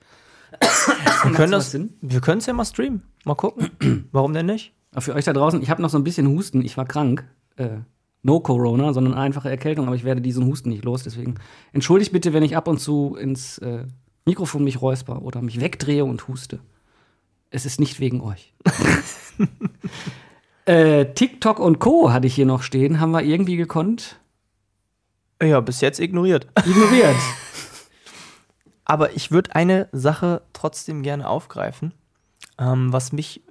[1.22, 3.04] Wir können das, wir können es ja mal streamen.
[3.26, 4.08] Mal gucken.
[4.12, 4.74] Warum denn nicht?
[4.92, 7.26] Aber für euch da draußen, ich habe noch so ein bisschen Husten, ich war krank.
[7.58, 7.78] Äh,
[8.24, 11.04] no Corona, sondern einfache Erkältung, aber ich werde diesen Husten nicht los.
[11.04, 11.36] Deswegen
[11.74, 13.86] entschuldigt bitte, wenn ich ab und zu ins äh,
[14.26, 16.60] Mikrofon mich räusper oder mich wegdrehe und huste.
[17.52, 18.54] Es ist nicht wegen euch.
[20.66, 22.12] äh, TikTok und Co.
[22.12, 24.20] hatte ich hier noch stehen, haben wir irgendwie gekonnt
[25.42, 26.48] Ja, bis jetzt ignoriert.
[26.66, 27.16] ignoriert.
[28.86, 31.94] Aber ich würde eine Sache trotzdem gerne aufgreifen,
[32.58, 33.42] ähm, was mich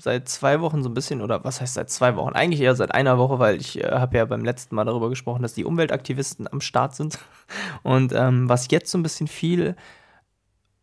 [0.00, 2.34] seit zwei Wochen so ein bisschen, oder was heißt seit zwei Wochen?
[2.34, 5.42] Eigentlich eher seit einer Woche, weil ich äh, habe ja beim letzten Mal darüber gesprochen,
[5.42, 7.18] dass die Umweltaktivisten am Start sind.
[7.82, 9.76] Und ähm, was jetzt so ein bisschen viel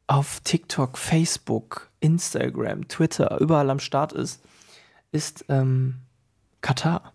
[0.08, 4.42] auf TikTok, Facebook, Instagram, Twitter, überall am Start ist,
[5.12, 5.96] ist ähm,
[6.62, 7.14] Katar.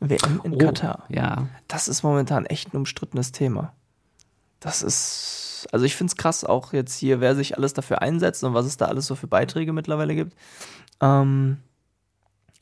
[0.00, 1.04] WM in Oh, Katar.
[1.08, 1.48] Ja.
[1.68, 3.72] Das ist momentan echt ein umstrittenes Thema.
[4.60, 8.42] Das ist, also ich finde es krass, auch jetzt hier, wer sich alles dafür einsetzt
[8.44, 10.34] und was es da alles so für Beiträge mittlerweile gibt.
[11.00, 11.58] Ähm,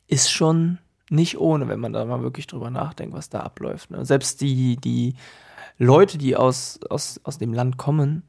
[0.09, 0.79] ist schon
[1.11, 3.91] nicht ohne, wenn man da mal wirklich drüber nachdenkt, was da abläuft.
[3.91, 4.05] Ne?
[4.05, 5.15] Selbst die, die
[5.79, 8.23] Leute, die aus, aus, aus dem Land kommen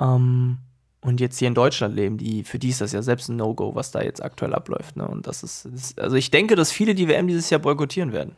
[0.00, 0.58] ähm,
[1.02, 3.74] und jetzt hier in Deutschland leben, die, für die ist das ja selbst ein No-Go,
[3.74, 4.96] was da jetzt aktuell abläuft.
[4.96, 5.08] Ne?
[5.08, 8.36] Und das ist, das, also ich denke, dass viele die WM dieses Jahr boykottieren werden.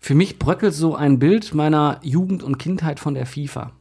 [0.00, 3.72] Für mich bröckelt so ein Bild meiner Jugend und Kindheit von der FIFA.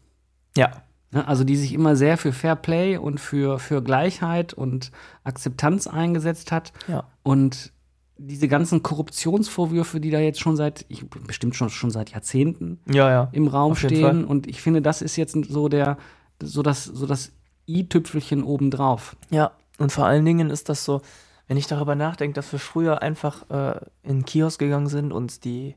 [0.58, 0.72] Ja.
[1.12, 4.92] Ne, Also die sich immer sehr für Fair Play und für, für Gleichheit und
[5.24, 6.74] Akzeptanz eingesetzt hat.
[6.90, 7.06] Ja.
[7.24, 7.72] Und
[8.18, 13.10] diese ganzen Korruptionsvorwürfe, die da jetzt schon seit, ich, bestimmt schon, schon seit Jahrzehnten Ja,
[13.10, 13.30] ja.
[13.32, 14.26] im Raum stehen.
[14.26, 15.98] Und ich finde, das ist jetzt so der,
[16.42, 17.32] so das, so das
[17.68, 19.16] i-Tüpfelchen obendrauf.
[19.30, 21.02] Ja, und vor allen Dingen ist das so,
[21.48, 25.44] wenn ich darüber nachdenke, dass wir früher einfach äh, in den Kiosk gegangen sind und
[25.46, 25.76] die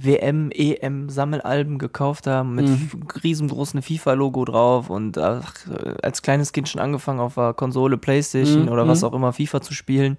[0.00, 2.90] WM, EM Sammelalben gekauft haben mit Mhm.
[3.24, 5.54] riesengroßen FIFA-Logo drauf und ach,
[6.02, 9.08] als kleines Kind schon angefangen auf der Konsole, Playstation Mhm, oder was mhm.
[9.08, 10.16] auch immer FIFA zu spielen,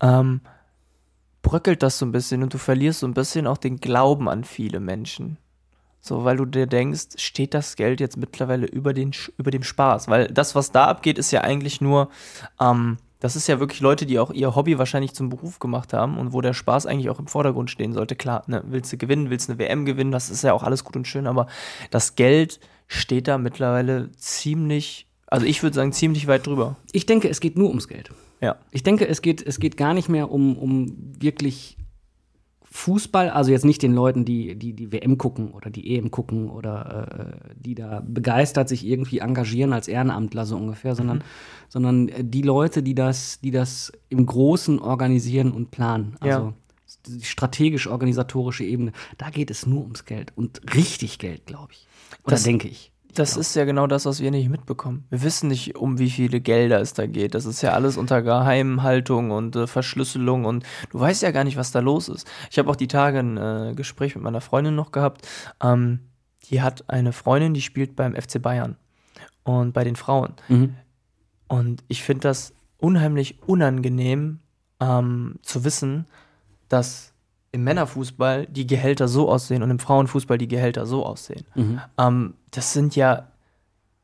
[0.00, 0.40] ähm,
[1.42, 4.42] bröckelt das so ein bisschen und du verlierst so ein bisschen auch den Glauben an
[4.44, 5.38] viele Menschen.
[6.04, 10.08] So, weil du dir denkst, steht das Geld jetzt mittlerweile über, den, über dem Spaß?
[10.08, 12.08] Weil das, was da abgeht, ist ja eigentlich nur,
[12.60, 16.18] ähm, das ist ja wirklich Leute, die auch ihr Hobby wahrscheinlich zum Beruf gemacht haben
[16.18, 18.16] und wo der Spaß eigentlich auch im Vordergrund stehen sollte.
[18.16, 20.82] Klar, ne, willst du gewinnen, willst du eine WM gewinnen, das ist ja auch alles
[20.82, 21.46] gut und schön, aber
[21.92, 26.74] das Geld steht da mittlerweile ziemlich, also ich würde sagen, ziemlich weit drüber.
[26.90, 28.10] Ich denke, es geht nur ums Geld.
[28.40, 28.56] Ja.
[28.72, 31.76] Ich denke, es geht, es geht gar nicht mehr um, um wirklich
[32.74, 36.48] Fußball, also jetzt nicht den Leuten, die die, die WM gucken oder die EM gucken
[36.48, 41.22] oder äh, die da begeistert sich irgendwie engagieren als Ehrenamtler so ungefähr, sondern,
[41.68, 46.16] sondern äh, die Leute, die das, die das im Großen organisieren und planen.
[46.24, 46.36] Ja.
[46.36, 46.54] Also
[47.06, 51.86] die strategisch-organisatorische Ebene, da geht es nur ums Geld und richtig Geld, glaube ich.
[52.24, 52.91] Oder Das- denke ich.
[53.14, 55.04] Das ist ja genau das, was wir nicht mitbekommen.
[55.10, 57.34] Wir wissen nicht, um wie viele Gelder es da geht.
[57.34, 61.56] Das ist ja alles unter Geheimhaltung und äh, Verschlüsselung und du weißt ja gar nicht,
[61.56, 62.26] was da los ist.
[62.50, 65.28] Ich habe auch die Tage ein äh, Gespräch mit meiner Freundin noch gehabt.
[65.62, 66.00] Ähm,
[66.44, 68.76] die hat eine Freundin, die spielt beim FC Bayern
[69.44, 70.34] und bei den Frauen.
[70.48, 70.74] Mhm.
[71.48, 74.40] Und ich finde das unheimlich unangenehm
[74.80, 76.06] ähm, zu wissen,
[76.68, 77.11] dass
[77.52, 81.44] im Männerfußball die Gehälter so aussehen und im Frauenfußball die Gehälter so aussehen.
[81.54, 81.80] Mhm.
[81.98, 83.28] Ähm, das sind ja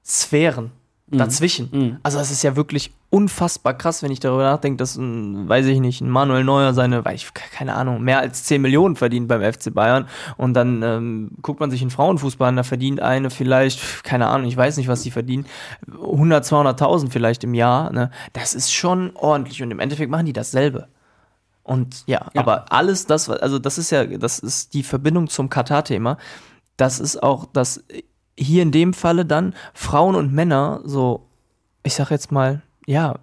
[0.05, 0.70] Sphären
[1.11, 1.68] dazwischen.
[1.72, 1.96] Mhm.
[2.03, 5.80] Also es ist ja wirklich unfassbar krass, wenn ich darüber nachdenke, dass ein, weiß ich
[5.80, 9.40] nicht, ein Manuel Neuer seine, weiß ich, keine Ahnung, mehr als 10 Millionen verdient beim
[9.40, 14.05] FC Bayern und dann ähm, guckt man sich einen Frauenfußball an, da verdient eine vielleicht,
[14.05, 15.46] keine Ahnung, ich weiß nicht, was die verdienen,
[15.90, 18.11] 100, 200.000 vielleicht im Jahr, ne?
[18.34, 20.88] Das ist schon ordentlich und im Endeffekt machen die dasselbe.
[21.68, 22.40] Und ja, Ja.
[22.42, 26.16] aber alles das, also das ist ja, das ist die Verbindung zum Katar-Thema.
[26.76, 27.84] Das ist auch das
[28.38, 31.26] hier in dem Falle dann Frauen und Männer so,
[31.82, 33.16] ich sag jetzt mal, ja,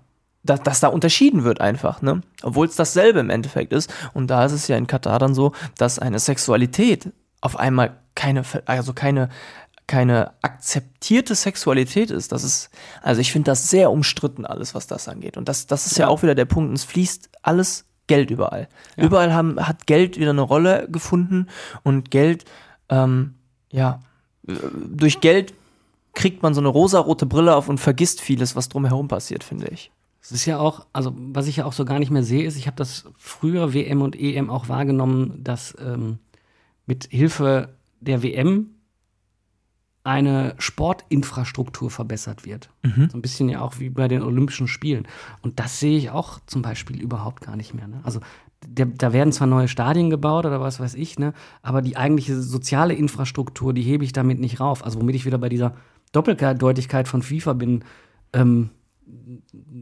[0.43, 2.21] dass, dass da unterschieden wird einfach, ne?
[2.43, 3.91] Obwohl es dasselbe im Endeffekt ist.
[4.13, 8.43] Und da ist es ja in Katar dann so, dass eine Sexualität auf einmal keine,
[8.65, 9.29] also keine,
[9.87, 12.31] keine akzeptierte Sexualität ist.
[12.31, 12.69] Das ist,
[13.01, 15.37] also ich finde das sehr umstritten, alles, was das angeht.
[15.37, 16.09] Und das, das ist ja, Ja.
[16.09, 16.75] auch wieder der Punkt.
[16.77, 18.67] Es fließt alles Geld überall.
[18.97, 19.05] Ja.
[19.05, 21.47] Überall haben, hat Geld wieder eine Rolle gefunden
[21.83, 22.45] und Geld,
[22.89, 23.35] ähm,
[23.71, 23.99] ja,
[24.43, 25.53] durch Geld
[26.13, 29.91] kriegt man so eine rosarote Brille auf und vergisst vieles, was drumherum passiert, finde ich.
[30.21, 32.57] Es ist ja auch, also was ich ja auch so gar nicht mehr sehe, ist,
[32.57, 36.19] ich habe das früher WM und EM auch wahrgenommen, dass ähm,
[36.87, 38.74] mit Hilfe der WM
[40.05, 42.69] eine Sportinfrastruktur verbessert wird.
[43.09, 45.07] So ein bisschen ja auch wie bei den Olympischen Spielen.
[45.41, 47.87] Und das sehe ich auch zum Beispiel überhaupt gar nicht mehr.
[47.87, 48.01] Ne?
[48.03, 48.19] Also
[48.67, 51.33] der, da werden zwar neue Stadien gebaut oder was weiß ich, ne?
[51.63, 54.85] aber die eigentliche soziale Infrastruktur, die hebe ich damit nicht rauf.
[54.85, 55.75] Also womit ich wieder bei dieser
[56.11, 57.83] Doppeldeutigkeit von FIFA bin,
[58.31, 58.69] ähm,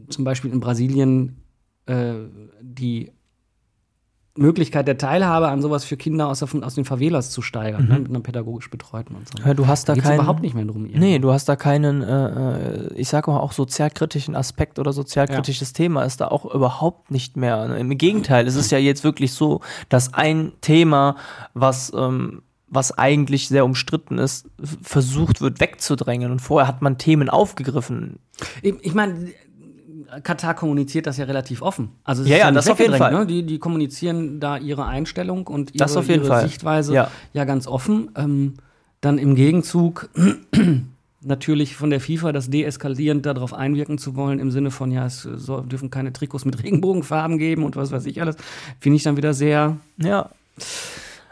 [0.08, 1.36] zum Beispiel in Brasilien
[1.84, 2.14] äh,
[2.62, 3.12] die
[4.36, 8.00] Möglichkeit der Teilhabe an sowas für Kinder aus, der- aus den Favelas zu steigern, ne,
[8.00, 9.46] mit einer pädagogisch betreuten und so.
[9.46, 10.82] Ja, du hast da geht's keinen, überhaupt nicht mehr drum.
[10.92, 15.72] Nee, du hast da keinen, äh, äh, ich sag mal auch sozialkritischen Aspekt oder sozialkritisches
[15.72, 17.68] Thema ist da auch überhaupt nicht mehr.
[17.68, 17.78] ne?
[17.78, 21.14] Im Gegenteil, es ist ja jetzt wirklich so, dass ein Thema,
[21.54, 24.48] was, ähm, was eigentlich sehr umstritten ist,
[24.82, 26.32] versucht wird wegzudrängen.
[26.32, 28.18] Und vorher hat man Themen aufgegriffen.
[28.62, 29.28] Ich meine,
[30.22, 31.90] Katar kommuniziert das ja relativ offen.
[32.04, 33.12] Also es Ja, ist ja, nicht das auf jeden Fall.
[33.12, 33.26] Ne?
[33.26, 36.42] Die, die kommunizieren da ihre Einstellung und ihre, Das auf jeden ihre Fall.
[36.48, 37.10] Sichtweise Ja.
[37.32, 37.44] ja.
[37.44, 38.10] ganz offen.
[38.16, 38.54] Ähm,
[39.00, 40.08] dann im Gegenzug
[41.20, 45.22] natürlich von der FIFA, das deeskalierend darauf einwirken zu wollen, im Sinne von, ja, es
[45.22, 48.36] soll, dürfen keine Trikots mit Regenbogenfarben geben und was weiß ich alles,
[48.80, 49.76] finde ich dann wieder sehr.
[49.98, 50.30] Ja.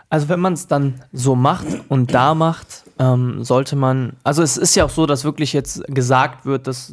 [0.08, 4.58] Also wenn man es dann so macht und da macht, ähm, sollte man, also es
[4.58, 6.92] ist ja auch so, dass wirklich jetzt gesagt wird, dass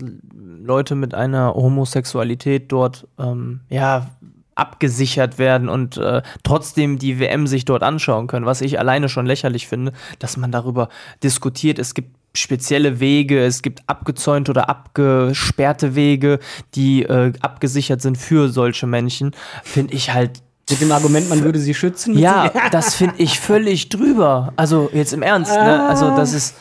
[0.61, 4.07] Leute mit einer Homosexualität dort, ähm, ja,
[4.55, 9.25] abgesichert werden und äh, trotzdem die WM sich dort anschauen können, was ich alleine schon
[9.25, 10.89] lächerlich finde, dass man darüber
[11.23, 11.79] diskutiert.
[11.79, 16.39] Es gibt spezielle Wege, es gibt abgezäunte oder abgesperrte Wege,
[16.75, 19.31] die äh, abgesichert sind für solche Menschen,
[19.63, 22.17] finde ich halt mit dem Argument, man würde sie schützen?
[22.17, 24.53] Ja, das finde ich völlig drüber.
[24.55, 25.87] Also jetzt im Ernst, ne?
[25.87, 26.55] Also das ist,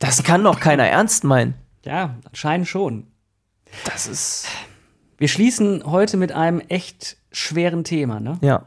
[0.00, 1.54] das kann doch keiner ernst meinen.
[1.84, 3.06] Ja, anscheinend schon.
[3.84, 4.46] Das ist.
[5.18, 8.38] Wir schließen heute mit einem echt schweren Thema, ne?
[8.42, 8.66] Ja.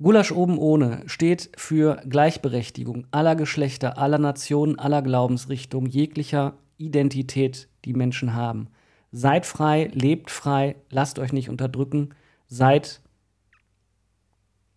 [0.00, 7.94] Gulasch oben ohne steht für Gleichberechtigung aller Geschlechter, aller Nationen, aller Glaubensrichtungen, jeglicher Identität, die
[7.94, 8.68] Menschen haben.
[9.12, 12.10] Seid frei, lebt frei, lasst euch nicht unterdrücken,
[12.48, 13.00] seid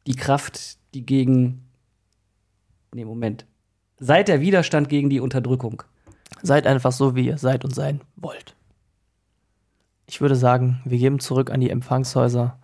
[0.06, 1.68] die Kraft, die gegen.
[2.94, 3.46] Nee, Moment.
[4.00, 5.84] Seid der Widerstand gegen die Unterdrückung.
[6.42, 8.56] Seid einfach so, wie ihr seid und sein wollt.
[10.06, 12.58] Ich würde sagen, wir geben zurück an die Empfangshäuser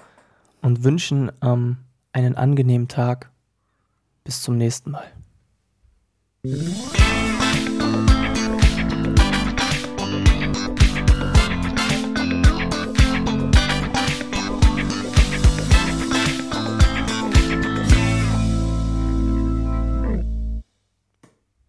[0.61, 1.78] und wünschen ähm,
[2.13, 3.30] einen angenehmen Tag.
[4.24, 5.11] Bis zum nächsten Mal.